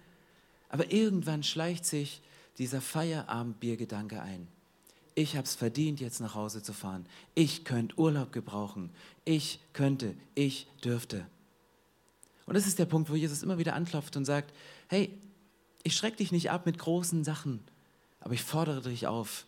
Aber 0.69 0.93
irgendwann 0.93 1.43
schleicht 1.43 1.87
sich 1.87 2.21
dieser 2.59 2.83
Feierabendbiergedanke 2.83 4.21
ein. 4.21 4.49
Ich 5.15 5.35
habe 5.35 5.47
es 5.47 5.55
verdient, 5.55 5.99
jetzt 5.99 6.21
nach 6.21 6.35
Hause 6.35 6.63
zu 6.63 6.75
fahren. 6.75 7.07
Ich 7.35 7.65
könnte 7.65 7.99
Urlaub 7.99 8.33
gebrauchen. 8.33 8.91
Ich 9.25 9.61
könnte, 9.73 10.15
ich 10.35 10.67
dürfte. 10.85 11.27
Und 12.45 12.53
das 12.53 12.67
ist 12.67 12.79
der 12.79 12.85
Punkt, 12.85 13.09
wo 13.09 13.15
Jesus 13.15 13.43
immer 13.43 13.57
wieder 13.57 13.75
anklopft 13.75 14.15
und 14.15 14.27
sagt, 14.27 14.53
hey, 14.89 15.11
ich 15.83 15.97
schreck 15.97 16.17
dich 16.17 16.33
nicht 16.33 16.51
ab 16.51 16.67
mit 16.67 16.79
großen 16.79 17.25
Sachen, 17.25 17.61
aber 18.21 18.35
ich 18.35 18.43
fordere 18.43 18.89
dich 18.89 19.07
auf. 19.07 19.47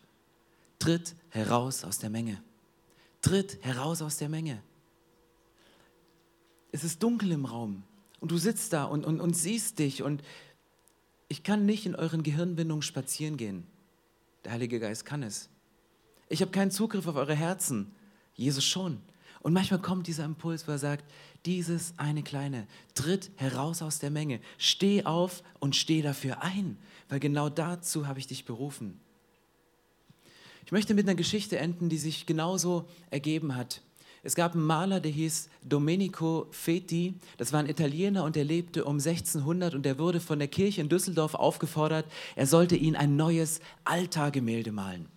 Tritt 0.79 1.15
heraus 1.29 1.83
aus 1.83 1.99
der 1.99 2.09
Menge. 2.09 2.41
Tritt 3.21 3.63
heraus 3.63 4.01
aus 4.01 4.17
der 4.17 4.29
Menge. 4.29 4.61
Es 6.71 6.83
ist 6.83 7.03
dunkel 7.03 7.31
im 7.31 7.45
Raum 7.45 7.83
und 8.19 8.31
du 8.31 8.37
sitzt 8.37 8.73
da 8.73 8.85
und, 8.85 9.05
und, 9.05 9.19
und 9.19 9.35
siehst 9.35 9.79
dich 9.79 10.01
und 10.03 10.23
ich 11.27 11.43
kann 11.43 11.65
nicht 11.65 11.85
in 11.85 11.95
euren 11.95 12.23
Gehirnwindungen 12.23 12.81
spazieren 12.81 13.37
gehen. 13.37 13.67
Der 14.43 14.53
Heilige 14.53 14.79
Geist 14.79 15.05
kann 15.05 15.23
es. 15.23 15.49
Ich 16.29 16.41
habe 16.41 16.51
keinen 16.51 16.71
Zugriff 16.71 17.07
auf 17.07 17.15
eure 17.15 17.35
Herzen. 17.35 17.91
Jesus 18.33 18.65
schon. 18.65 19.01
Und 19.41 19.53
manchmal 19.53 19.81
kommt 19.81 20.07
dieser 20.07 20.25
Impuls, 20.25 20.67
wo 20.67 20.71
er 20.71 20.77
sagt, 20.77 21.05
dieses 21.45 21.93
eine 21.97 22.21
kleine, 22.21 22.67
tritt 22.93 23.31
heraus 23.37 23.81
aus 23.81 23.99
der 23.99 24.11
Menge, 24.11 24.39
steh 24.57 25.03
auf 25.05 25.43
und 25.59 25.75
steh 25.75 26.01
dafür 26.01 26.43
ein, 26.43 26.77
weil 27.09 27.19
genau 27.19 27.49
dazu 27.49 28.07
habe 28.07 28.19
ich 28.19 28.27
dich 28.27 28.45
berufen. 28.45 28.99
Ich 30.65 30.71
möchte 30.71 30.93
mit 30.93 31.07
einer 31.07 31.15
Geschichte 31.15 31.57
enden, 31.57 31.89
die 31.89 31.97
sich 31.97 32.25
genauso 32.25 32.87
ergeben 33.09 33.55
hat. 33.55 33.81
Es 34.23 34.35
gab 34.35 34.53
einen 34.53 34.63
Maler, 34.63 34.99
der 34.99 35.11
hieß 35.11 35.49
Domenico 35.63 36.45
Feti. 36.51 37.15
Das 37.37 37.51
war 37.51 37.59
ein 37.59 37.69
Italiener 37.69 38.23
und 38.23 38.37
er 38.37 38.43
lebte 38.43 38.85
um 38.85 38.97
1600 38.97 39.73
und 39.73 39.85
er 39.85 39.97
wurde 39.97 40.19
von 40.19 40.37
der 40.37 40.47
Kirche 40.47 40.81
in 40.81 40.89
Düsseldorf 40.89 41.33
aufgefordert, 41.33 42.05
er 42.35 42.45
sollte 42.45 42.75
ihn 42.75 42.95
ein 42.95 43.15
neues 43.15 43.59
Altargemälde 43.83 44.71
malen. 44.71 45.07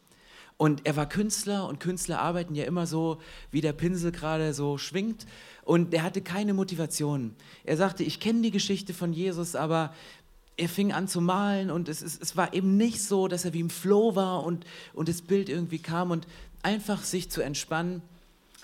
Und 0.56 0.86
er 0.86 0.94
war 0.96 1.08
Künstler 1.08 1.66
und 1.68 1.80
Künstler 1.80 2.20
arbeiten 2.20 2.54
ja 2.54 2.64
immer 2.64 2.86
so, 2.86 3.18
wie 3.50 3.60
der 3.60 3.72
Pinsel 3.72 4.12
gerade 4.12 4.54
so 4.54 4.78
schwingt. 4.78 5.26
Und 5.62 5.92
er 5.92 6.02
hatte 6.02 6.22
keine 6.22 6.54
Motivation. 6.54 7.34
Er 7.64 7.76
sagte, 7.76 8.04
ich 8.04 8.20
kenne 8.20 8.42
die 8.42 8.50
Geschichte 8.50 8.94
von 8.94 9.12
Jesus, 9.12 9.56
aber 9.56 9.92
er 10.56 10.68
fing 10.68 10.92
an 10.92 11.08
zu 11.08 11.20
malen 11.20 11.70
und 11.70 11.88
es, 11.88 12.00
es, 12.00 12.16
es 12.20 12.36
war 12.36 12.54
eben 12.54 12.76
nicht 12.76 13.02
so, 13.02 13.26
dass 13.26 13.44
er 13.44 13.52
wie 13.52 13.60
im 13.60 13.70
Flow 13.70 14.14
war 14.14 14.44
und, 14.44 14.64
und 14.92 15.08
das 15.08 15.22
Bild 15.22 15.48
irgendwie 15.48 15.80
kam. 15.80 16.12
Und 16.12 16.28
einfach 16.62 17.02
sich 17.02 17.30
zu 17.30 17.42
entspannen, 17.42 18.02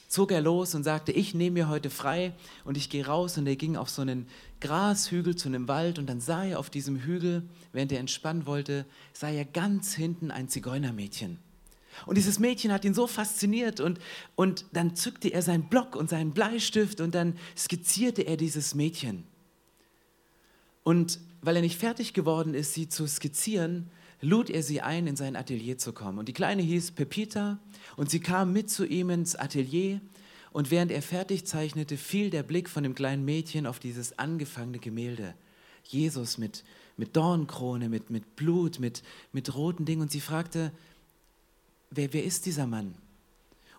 zog 0.07 0.31
er 0.31 0.41
los 0.41 0.75
und 0.77 0.85
sagte, 0.85 1.11
ich 1.11 1.35
nehme 1.35 1.55
mir 1.55 1.69
heute 1.69 1.91
frei 1.91 2.33
und 2.65 2.77
ich 2.77 2.91
gehe 2.91 3.07
raus. 3.07 3.37
Und 3.37 3.49
er 3.49 3.57
ging 3.57 3.77
auf 3.77 3.91
so 3.91 4.03
einen 4.03 4.29
Grashügel 4.61 5.35
zu 5.35 5.49
einem 5.49 5.67
Wald 5.67 5.99
und 5.99 6.07
dann 6.07 6.21
sah 6.21 6.45
er 6.45 6.61
auf 6.61 6.71
diesem 6.71 7.01
Hügel, 7.01 7.43
während 7.73 7.91
er 7.91 7.99
entspannen 7.99 8.47
wollte, 8.47 8.87
sah 9.13 9.31
er 9.31 9.45
ganz 9.45 9.95
hinten 9.95 10.31
ein 10.31 10.49
Zigeunermädchen. 10.49 11.50
Und 12.07 12.17
dieses 12.17 12.39
Mädchen 12.39 12.73
hat 12.73 12.85
ihn 12.85 12.95
so 12.95 13.07
fasziniert 13.07 13.81
und, 13.81 13.99
und 14.37 14.65
dann 14.73 14.97
zückte 14.97 15.29
er 15.29 15.43
seinen 15.43 15.69
Block 15.69 15.97
und 15.97 16.11
seinen 16.11 16.33
Bleistift 16.33 17.01
und 17.01 17.15
dann 17.15 17.37
skizzierte 17.57 18.23
er 18.23 18.37
dieses 18.37 18.75
Mädchen. 18.75 19.25
Und 20.83 21.21
weil 21.43 21.57
er 21.57 21.63
nicht 21.63 21.79
fertig 21.79 22.13
geworden 22.15 22.55
ist, 22.55 22.75
sie 22.75 22.89
zu 22.89 23.07
skizzieren, 23.07 23.91
lud 24.21 24.51
er 24.51 24.63
sie 24.63 24.81
ein, 24.81 25.07
in 25.07 25.17
sein 25.17 25.37
Atelier 25.37 25.79
zu 25.79 25.93
kommen. 25.93 26.19
Und 26.19 26.29
die 26.29 26.33
Kleine 26.33 26.63
hieß 26.63 26.93
Pepita 26.93 27.59
und 27.97 28.11
sie 28.11 28.21
kam 28.21 28.53
mit 28.53 28.71
zu 28.71 28.85
ihm 28.87 29.11
ins 29.11 29.37
Atelier 29.37 30.01
Und 30.53 30.71
während 30.71 30.91
er 30.91 31.03
fertig 31.03 31.47
zeichnete, 31.47 31.97
fiel 31.97 32.31
der 32.31 32.43
Blick 32.43 32.69
von 32.69 32.83
dem 32.83 32.95
kleinen 32.95 33.25
Mädchen 33.25 33.67
auf 33.67 33.79
dieses 33.79 34.19
angefangene 34.19 34.79
Gemälde. 34.79 35.35
Jesus 35.85 36.39
mit, 36.39 36.65
mit 36.97 37.17
Dornkrone, 37.17 37.89
mit, 37.89 38.11
mit 38.11 38.37
Blut, 38.37 38.81
mit, 38.81 39.03
mit 39.33 39.55
roten 39.55 39.85
Dingen. 39.85 40.03
Und 40.03 40.11
sie 40.11 40.21
fragte, 40.21 40.73
wer, 41.91 42.13
wer 42.13 42.25
ist 42.25 42.47
dieser 42.47 42.67
Mann? 42.67 42.95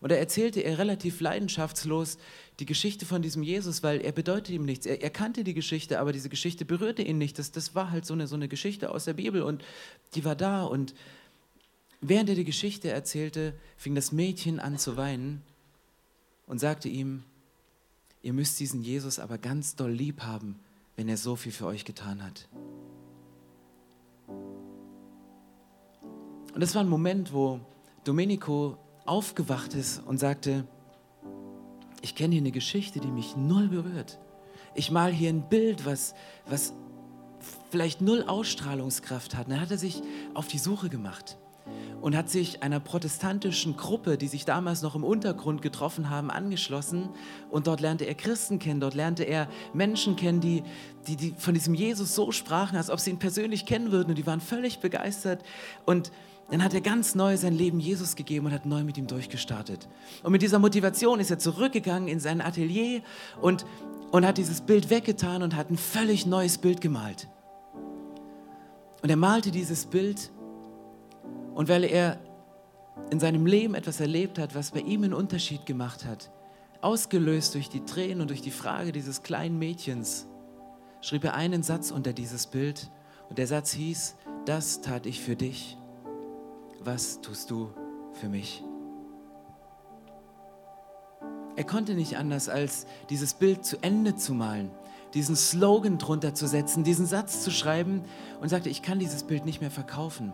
Und 0.01 0.11
da 0.11 0.15
erzählte 0.15 0.61
er 0.61 0.79
relativ 0.79 1.21
leidenschaftslos 1.21 2.17
die 2.59 2.65
Geschichte 2.65 3.05
von 3.05 3.21
diesem 3.21 3.43
Jesus, 3.43 3.83
weil 3.83 4.01
er 4.01 4.11
bedeutet 4.11 4.49
ihm 4.49 4.65
nichts. 4.65 4.87
Er, 4.87 5.01
er, 5.01 5.11
kannte 5.11 5.43
die 5.43 5.53
Geschichte, 5.53 5.99
aber 5.99 6.11
diese 6.11 6.29
Geschichte 6.29 6.65
berührte 6.65 7.03
ihn 7.03 7.19
nicht. 7.19 7.37
Das, 7.37 7.51
das 7.51 7.75
war 7.75 7.91
halt 7.91 8.05
so 8.05 8.15
eine, 8.15 8.25
so 8.27 8.35
eine 8.35 8.47
Geschichte 8.47 8.89
aus 8.89 9.05
der 9.05 9.13
Bibel 9.13 9.43
und 9.43 9.63
die 10.15 10.25
war 10.25 10.35
da. 10.35 10.63
Und 10.63 10.95
während 12.01 12.29
er 12.29 12.35
die 12.35 12.45
Geschichte 12.45 12.89
erzählte, 12.89 13.53
fing 13.77 13.93
das 13.93 14.11
Mädchen 14.11 14.59
an 14.59 14.79
zu 14.79 14.97
weinen 14.97 15.43
und 16.47 16.59
sagte 16.59 16.89
ihm, 16.89 17.23
ihr 18.23 18.33
müsst 18.33 18.59
diesen 18.59 18.81
Jesus 18.81 19.19
aber 19.19 19.37
ganz 19.37 19.75
doll 19.75 19.91
lieb 19.91 20.21
haben, 20.21 20.59
wenn 20.95 21.09
er 21.09 21.17
so 21.17 21.35
viel 21.35 21.51
für 21.51 21.67
euch 21.67 21.85
getan 21.85 22.23
hat. 22.23 22.47
Und 26.53 26.59
das 26.59 26.73
war 26.73 26.81
ein 26.81 26.89
Moment, 26.89 27.33
wo 27.33 27.61
Domenico 28.03 28.77
aufgewacht 29.05 29.73
ist 29.73 30.01
und 30.05 30.17
sagte, 30.17 30.65
ich 32.01 32.15
kenne 32.15 32.33
hier 32.33 32.41
eine 32.41 32.51
Geschichte, 32.51 32.99
die 32.99 33.11
mich 33.11 33.35
null 33.35 33.67
berührt. 33.67 34.19
Ich 34.73 34.89
mal 34.89 35.11
hier 35.11 35.29
ein 35.29 35.47
Bild, 35.49 35.85
was, 35.85 36.15
was 36.47 36.73
vielleicht 37.69 38.01
null 38.01 38.23
Ausstrahlungskraft 38.23 39.35
hat. 39.35 39.45
Und 39.45 39.53
dann 39.53 39.61
hat 39.61 39.71
er 39.71 39.77
sich 39.77 40.01
auf 40.33 40.47
die 40.47 40.57
Suche 40.57 40.89
gemacht 40.89 41.37
und 42.01 42.15
hat 42.15 42.29
sich 42.29 42.63
einer 42.63 42.79
protestantischen 42.79 43.77
Gruppe, 43.77 44.17
die 44.17 44.27
sich 44.27 44.45
damals 44.45 44.81
noch 44.81 44.95
im 44.95 45.03
Untergrund 45.03 45.61
getroffen 45.61 46.09
haben, 46.09 46.31
angeschlossen. 46.31 47.09
Und 47.51 47.67
dort 47.67 47.81
lernte 47.81 48.05
er 48.05 48.15
Christen 48.15 48.57
kennen, 48.57 48.79
dort 48.79 48.95
lernte 48.95 49.23
er 49.23 49.47
Menschen 49.73 50.15
kennen, 50.15 50.41
die, 50.41 50.63
die, 51.05 51.15
die 51.15 51.35
von 51.37 51.53
diesem 51.53 51.75
Jesus 51.75 52.15
so 52.15 52.31
sprachen, 52.31 52.77
als 52.77 52.89
ob 52.89 52.99
sie 52.99 53.11
ihn 53.11 53.19
persönlich 53.19 53.67
kennen 53.67 53.91
würden. 53.91 54.09
Und 54.09 54.17
die 54.17 54.25
waren 54.25 54.41
völlig 54.41 54.79
begeistert. 54.79 55.43
Und 55.85 56.11
dann 56.51 56.61
hat 56.61 56.73
er 56.73 56.81
ganz 56.81 57.15
neu 57.15 57.37
sein 57.37 57.53
Leben 57.53 57.79
Jesus 57.79 58.17
gegeben 58.17 58.47
und 58.47 58.51
hat 58.51 58.65
neu 58.65 58.83
mit 58.83 58.97
ihm 58.97 59.07
durchgestartet. 59.07 59.87
Und 60.21 60.33
mit 60.33 60.41
dieser 60.41 60.59
Motivation 60.59 61.21
ist 61.21 61.31
er 61.31 61.39
zurückgegangen 61.39 62.09
in 62.09 62.19
sein 62.19 62.41
Atelier 62.41 63.01
und, 63.39 63.65
und 64.11 64.25
hat 64.25 64.37
dieses 64.37 64.59
Bild 64.59 64.89
weggetan 64.89 65.43
und 65.43 65.55
hat 65.55 65.71
ein 65.71 65.77
völlig 65.77 66.25
neues 66.25 66.57
Bild 66.57 66.81
gemalt. 66.81 67.29
Und 69.01 69.09
er 69.09 69.15
malte 69.15 69.51
dieses 69.51 69.85
Bild 69.85 70.29
und 71.55 71.69
weil 71.69 71.85
er 71.85 72.19
in 73.11 73.21
seinem 73.21 73.45
Leben 73.45 73.73
etwas 73.73 74.01
erlebt 74.01 74.37
hat, 74.37 74.53
was 74.53 74.71
bei 74.71 74.81
ihm 74.81 75.03
einen 75.03 75.13
Unterschied 75.13 75.65
gemacht 75.65 76.03
hat, 76.03 76.31
ausgelöst 76.81 77.55
durch 77.55 77.69
die 77.69 77.85
Tränen 77.85 78.19
und 78.19 78.29
durch 78.29 78.41
die 78.41 78.51
Frage 78.51 78.91
dieses 78.91 79.23
kleinen 79.23 79.57
Mädchens, 79.57 80.27
schrieb 80.99 81.23
er 81.23 81.33
einen 81.33 81.63
Satz 81.63 81.91
unter 81.91 82.11
dieses 82.11 82.45
Bild 82.47 82.91
und 83.29 83.37
der 83.37 83.47
Satz 83.47 83.71
hieß, 83.71 84.17
das 84.45 84.81
tat 84.81 85.05
ich 85.05 85.21
für 85.21 85.37
dich 85.37 85.77
was 86.83 87.21
tust 87.21 87.51
du 87.51 87.69
für 88.13 88.27
mich? 88.27 88.63
Er 91.55 91.63
konnte 91.63 91.93
nicht 91.93 92.17
anders, 92.17 92.49
als 92.49 92.87
dieses 93.09 93.33
Bild 93.33 93.65
zu 93.65 93.77
Ende 93.83 94.15
zu 94.15 94.33
malen, 94.33 94.71
diesen 95.13 95.35
Slogan 95.35 95.97
drunter 95.97 96.33
zu 96.33 96.47
setzen, 96.47 96.83
diesen 96.83 97.05
Satz 97.05 97.43
zu 97.43 97.51
schreiben 97.51 98.03
und 98.39 98.49
sagte, 98.49 98.69
ich 98.69 98.81
kann 98.81 98.99
dieses 98.99 99.23
Bild 99.23 99.45
nicht 99.45 99.61
mehr 99.61 99.71
verkaufen. 99.71 100.31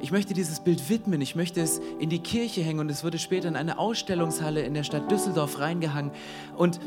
Ich 0.00 0.10
möchte 0.10 0.34
dieses 0.34 0.60
Bild 0.60 0.88
widmen, 0.88 1.20
ich 1.20 1.36
möchte 1.36 1.60
es 1.60 1.80
in 1.98 2.10
die 2.10 2.18
Kirche 2.18 2.62
hängen 2.62 2.80
und 2.80 2.90
es 2.90 3.04
wurde 3.04 3.18
später 3.18 3.48
in 3.48 3.56
eine 3.56 3.78
Ausstellungshalle 3.78 4.62
in 4.62 4.74
der 4.74 4.82
Stadt 4.82 5.10
Düsseldorf 5.10 5.58
reingehangen 5.58 6.10
und 6.56 6.80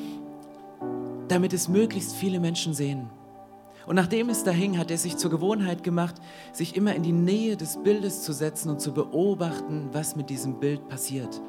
damit 1.27 1.53
es 1.53 1.67
möglichst 1.67 2.13
viele 2.13 2.39
Menschen 2.39 2.73
sehen. 2.73 3.09
Und 3.89 3.95
nachdem 3.95 4.29
es 4.29 4.43
da 4.43 4.51
hing, 4.51 4.77
hat 4.77 4.91
er 4.91 4.99
sich 4.99 5.17
zur 5.17 5.31
Gewohnheit 5.31 5.83
gemacht, 5.83 6.13
sich 6.53 6.75
immer 6.75 6.93
in 6.93 7.01
die 7.01 7.11
Nähe 7.11 7.57
des 7.57 7.81
Bildes 7.81 8.21
zu 8.21 8.33
setzen 8.33 8.69
und 8.69 8.79
zu 8.79 8.93
beobachten, 8.93 9.89
was 9.91 10.15
mit 10.15 10.29
diesem 10.29 10.59
Bild 10.59 10.87
passiert. 10.89 11.41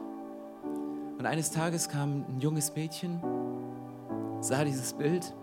Und 1.18 1.26
eines 1.26 1.50
Tages 1.50 1.90
kam 1.90 2.24
ein 2.26 2.40
junges 2.40 2.74
Mädchen, 2.74 3.20
sah 4.40 4.64
dieses 4.64 4.94
Bild 4.94 5.34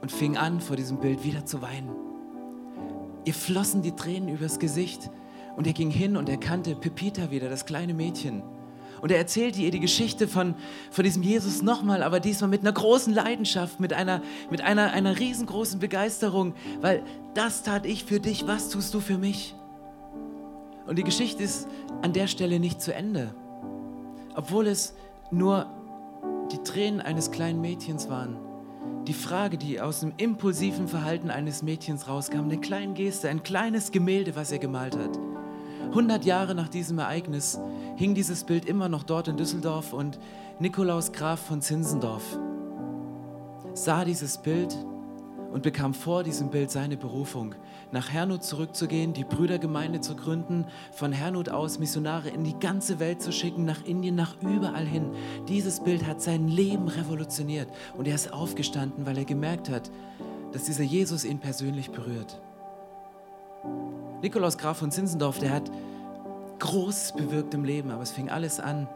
und 0.00 0.10
fing 0.10 0.38
an, 0.38 0.62
vor 0.62 0.76
diesem 0.76 1.00
Bild 1.00 1.22
wieder 1.22 1.44
zu 1.44 1.60
weinen. 1.60 1.90
Ihr 3.26 3.34
flossen 3.34 3.82
die 3.82 3.92
Tränen 3.94 4.30
übers 4.30 4.58
Gesicht 4.58 5.10
und 5.54 5.66
er 5.66 5.74
ging 5.74 5.90
hin 5.90 6.16
und 6.16 6.30
erkannte 6.30 6.76
Pepita 6.76 7.30
wieder, 7.30 7.50
das 7.50 7.66
kleine 7.66 7.92
Mädchen. 7.92 8.42
Und 9.00 9.10
er 9.10 9.18
erzählte 9.18 9.60
ihr 9.60 9.70
die 9.70 9.80
Geschichte 9.80 10.28
von, 10.28 10.54
von 10.90 11.04
diesem 11.04 11.22
Jesus 11.22 11.62
nochmal, 11.62 12.02
aber 12.02 12.20
diesmal 12.20 12.50
mit 12.50 12.60
einer 12.62 12.72
großen 12.72 13.12
Leidenschaft, 13.12 13.80
mit 13.80 13.92
einer, 13.92 14.22
mit 14.50 14.60
einer, 14.60 14.92
einer 14.92 15.18
riesengroßen 15.18 15.80
Begeisterung, 15.80 16.54
weil 16.80 17.02
das 17.34 17.62
tat 17.62 17.86
ich 17.86 18.04
für 18.04 18.20
dich, 18.20 18.46
was 18.46 18.70
tust 18.70 18.94
du 18.94 19.00
für 19.00 19.18
mich? 19.18 19.54
Und 20.86 20.98
die 20.98 21.04
Geschichte 21.04 21.42
ist 21.42 21.66
an 22.02 22.12
der 22.12 22.26
Stelle 22.26 22.60
nicht 22.60 22.80
zu 22.80 22.94
Ende, 22.94 23.34
obwohl 24.34 24.66
es 24.66 24.94
nur 25.30 25.66
die 26.52 26.58
Tränen 26.58 27.00
eines 27.00 27.30
kleinen 27.30 27.60
Mädchens 27.60 28.08
waren. 28.08 28.36
Die 29.06 29.14
Frage, 29.14 29.58
die 29.58 29.80
aus 29.80 30.00
dem 30.00 30.12
impulsiven 30.16 30.88
Verhalten 30.88 31.30
eines 31.30 31.62
Mädchens 31.62 32.08
rauskam, 32.08 32.44
eine 32.44 32.58
kleine 32.58 32.94
Geste, 32.94 33.28
ein 33.28 33.42
kleines 33.42 33.92
Gemälde, 33.92 34.34
was 34.34 34.50
er 34.50 34.58
gemalt 34.58 34.96
hat. 34.96 35.18
100 35.88 36.24
Jahre 36.24 36.54
nach 36.54 36.68
diesem 36.68 36.98
Ereignis 36.98 37.58
hing 37.96 38.14
dieses 38.14 38.44
Bild 38.44 38.64
immer 38.64 38.88
noch 38.88 39.02
dort 39.02 39.28
in 39.28 39.36
Düsseldorf 39.36 39.92
und 39.92 40.18
Nikolaus 40.58 41.12
Graf 41.12 41.40
von 41.40 41.60
Zinsendorf 41.60 42.38
sah 43.74 44.04
dieses 44.04 44.38
Bild 44.38 44.76
und 45.52 45.62
bekam 45.62 45.94
vor 45.94 46.24
diesem 46.24 46.50
Bild 46.50 46.70
seine 46.70 46.96
Berufung, 46.96 47.54
nach 47.92 48.10
Hernut 48.10 48.42
zurückzugehen, 48.42 49.12
die 49.12 49.22
Brüdergemeinde 49.22 50.00
zu 50.00 50.16
gründen, 50.16 50.66
von 50.92 51.12
Hernut 51.12 51.48
aus 51.48 51.78
Missionare 51.78 52.28
in 52.28 52.42
die 52.42 52.58
ganze 52.58 52.98
Welt 52.98 53.22
zu 53.22 53.30
schicken, 53.30 53.64
nach 53.64 53.84
Indien, 53.84 54.16
nach 54.16 54.36
überall 54.42 54.84
hin. 54.84 55.10
Dieses 55.48 55.78
Bild 55.80 56.06
hat 56.06 56.20
sein 56.20 56.48
Leben 56.48 56.88
revolutioniert 56.88 57.68
und 57.96 58.08
er 58.08 58.16
ist 58.16 58.32
aufgestanden, 58.32 59.06
weil 59.06 59.18
er 59.18 59.24
gemerkt 59.24 59.70
hat, 59.70 59.90
dass 60.52 60.64
dieser 60.64 60.82
Jesus 60.82 61.24
ihn 61.24 61.38
persönlich 61.38 61.90
berührt. 61.90 62.40
Nikolaus 64.22 64.58
Graf 64.58 64.78
von 64.78 64.90
Zinsendorf, 64.90 65.38
der 65.38 65.52
hat 65.52 65.70
Großes 66.64 67.12
bewirkt 67.12 67.52
im 67.52 67.62
Leben, 67.62 67.90
aber 67.90 68.02
es 68.02 68.10
fing 68.10 68.30
alles 68.30 68.58
an 68.58 68.88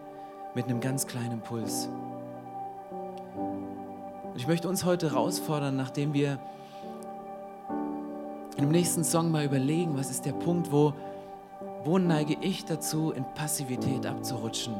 mit 0.54 0.64
einem 0.64 0.80
ganz 0.80 1.06
kleinen 1.06 1.42
Puls. 1.42 1.90
Und 4.24 4.36
ich 4.36 4.48
möchte 4.48 4.70
uns 4.70 4.86
heute 4.86 5.10
herausfordern, 5.10 5.76
nachdem 5.76 6.14
wir 6.14 6.38
im 8.56 8.70
nächsten 8.70 9.04
Song 9.04 9.30
mal 9.30 9.44
überlegen, 9.44 9.98
was 9.98 10.08
ist 10.08 10.24
der 10.24 10.32
Punkt, 10.32 10.72
wo, 10.72 10.94
wo 11.84 11.98
neige 11.98 12.38
ich 12.40 12.64
dazu, 12.64 13.10
in 13.10 13.26
Passivität 13.34 14.06
abzurutschen? 14.06 14.72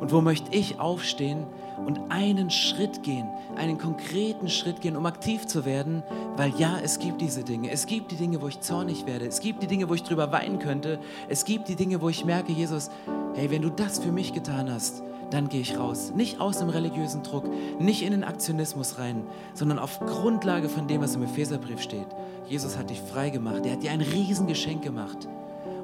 Und 0.00 0.10
wo 0.10 0.22
möchte 0.22 0.56
ich 0.56 0.80
aufstehen 0.80 1.46
und 1.84 2.10
einen 2.10 2.50
Schritt 2.50 3.02
gehen, 3.02 3.28
einen 3.56 3.78
konkreten 3.78 4.48
Schritt 4.48 4.80
gehen, 4.80 4.96
um 4.96 5.06
aktiv 5.06 5.46
zu 5.46 5.64
werden? 5.64 6.02
Weil 6.36 6.52
ja, 6.56 6.78
es 6.82 6.98
gibt 6.98 7.20
diese 7.20 7.44
Dinge. 7.44 7.70
Es 7.70 7.86
gibt 7.86 8.12
die 8.12 8.16
Dinge, 8.16 8.40
wo 8.40 8.48
ich 8.48 8.60
zornig 8.60 9.06
werde. 9.06 9.26
Es 9.26 9.40
gibt 9.40 9.62
die 9.62 9.66
Dinge, 9.66 9.88
wo 9.88 9.94
ich 9.94 10.02
drüber 10.02 10.32
weinen 10.32 10.58
könnte. 10.58 10.98
Es 11.28 11.44
gibt 11.44 11.68
die 11.68 11.76
Dinge, 11.76 12.00
wo 12.00 12.08
ich 12.08 12.24
merke, 12.24 12.52
Jesus, 12.52 12.90
hey, 13.34 13.50
wenn 13.50 13.62
du 13.62 13.70
das 13.70 13.98
für 13.98 14.12
mich 14.12 14.32
getan 14.32 14.70
hast, 14.70 15.02
dann 15.30 15.48
gehe 15.48 15.60
ich 15.60 15.78
raus. 15.78 16.12
Nicht 16.14 16.40
aus 16.40 16.58
dem 16.58 16.68
religiösen 16.68 17.22
Druck, 17.22 17.44
nicht 17.80 18.02
in 18.02 18.12
den 18.12 18.24
Aktionismus 18.24 18.98
rein, 18.98 19.24
sondern 19.54 19.78
auf 19.78 19.98
Grundlage 20.00 20.68
von 20.68 20.86
dem, 20.86 21.00
was 21.00 21.16
im 21.16 21.22
Epheserbrief 21.22 21.80
steht. 21.80 22.06
Jesus 22.48 22.78
hat 22.78 22.90
dich 22.90 23.00
frei 23.00 23.30
gemacht. 23.30 23.66
Er 23.66 23.72
hat 23.72 23.82
dir 23.82 23.90
ein 23.90 24.00
Riesengeschenk 24.00 24.82
gemacht. 24.82 25.28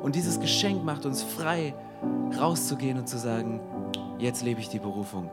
Und 0.02 0.14
dieses 0.14 0.40
Geschenk 0.40 0.84
macht 0.84 1.06
uns 1.06 1.22
frei, 1.22 1.74
rauszugehen 2.38 2.98
und 2.98 3.08
zu 3.08 3.18
sagen, 3.18 3.60
jetzt 4.18 4.42
lebe 4.42 4.60
ich 4.60 4.68
die 4.68 4.78
Berufung. 4.78 5.30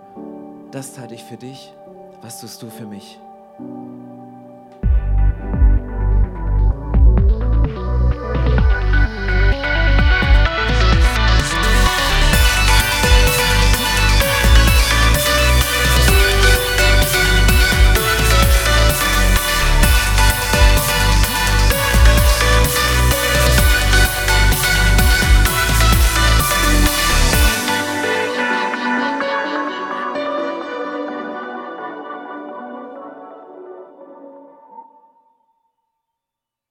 Das 0.71 0.93
tat 0.93 1.11
ich 1.11 1.23
für 1.23 1.37
dich. 1.37 1.73
Was 2.21 2.41
tust 2.41 2.61
du 2.61 2.69
für 2.69 2.85
mich? 2.85 3.19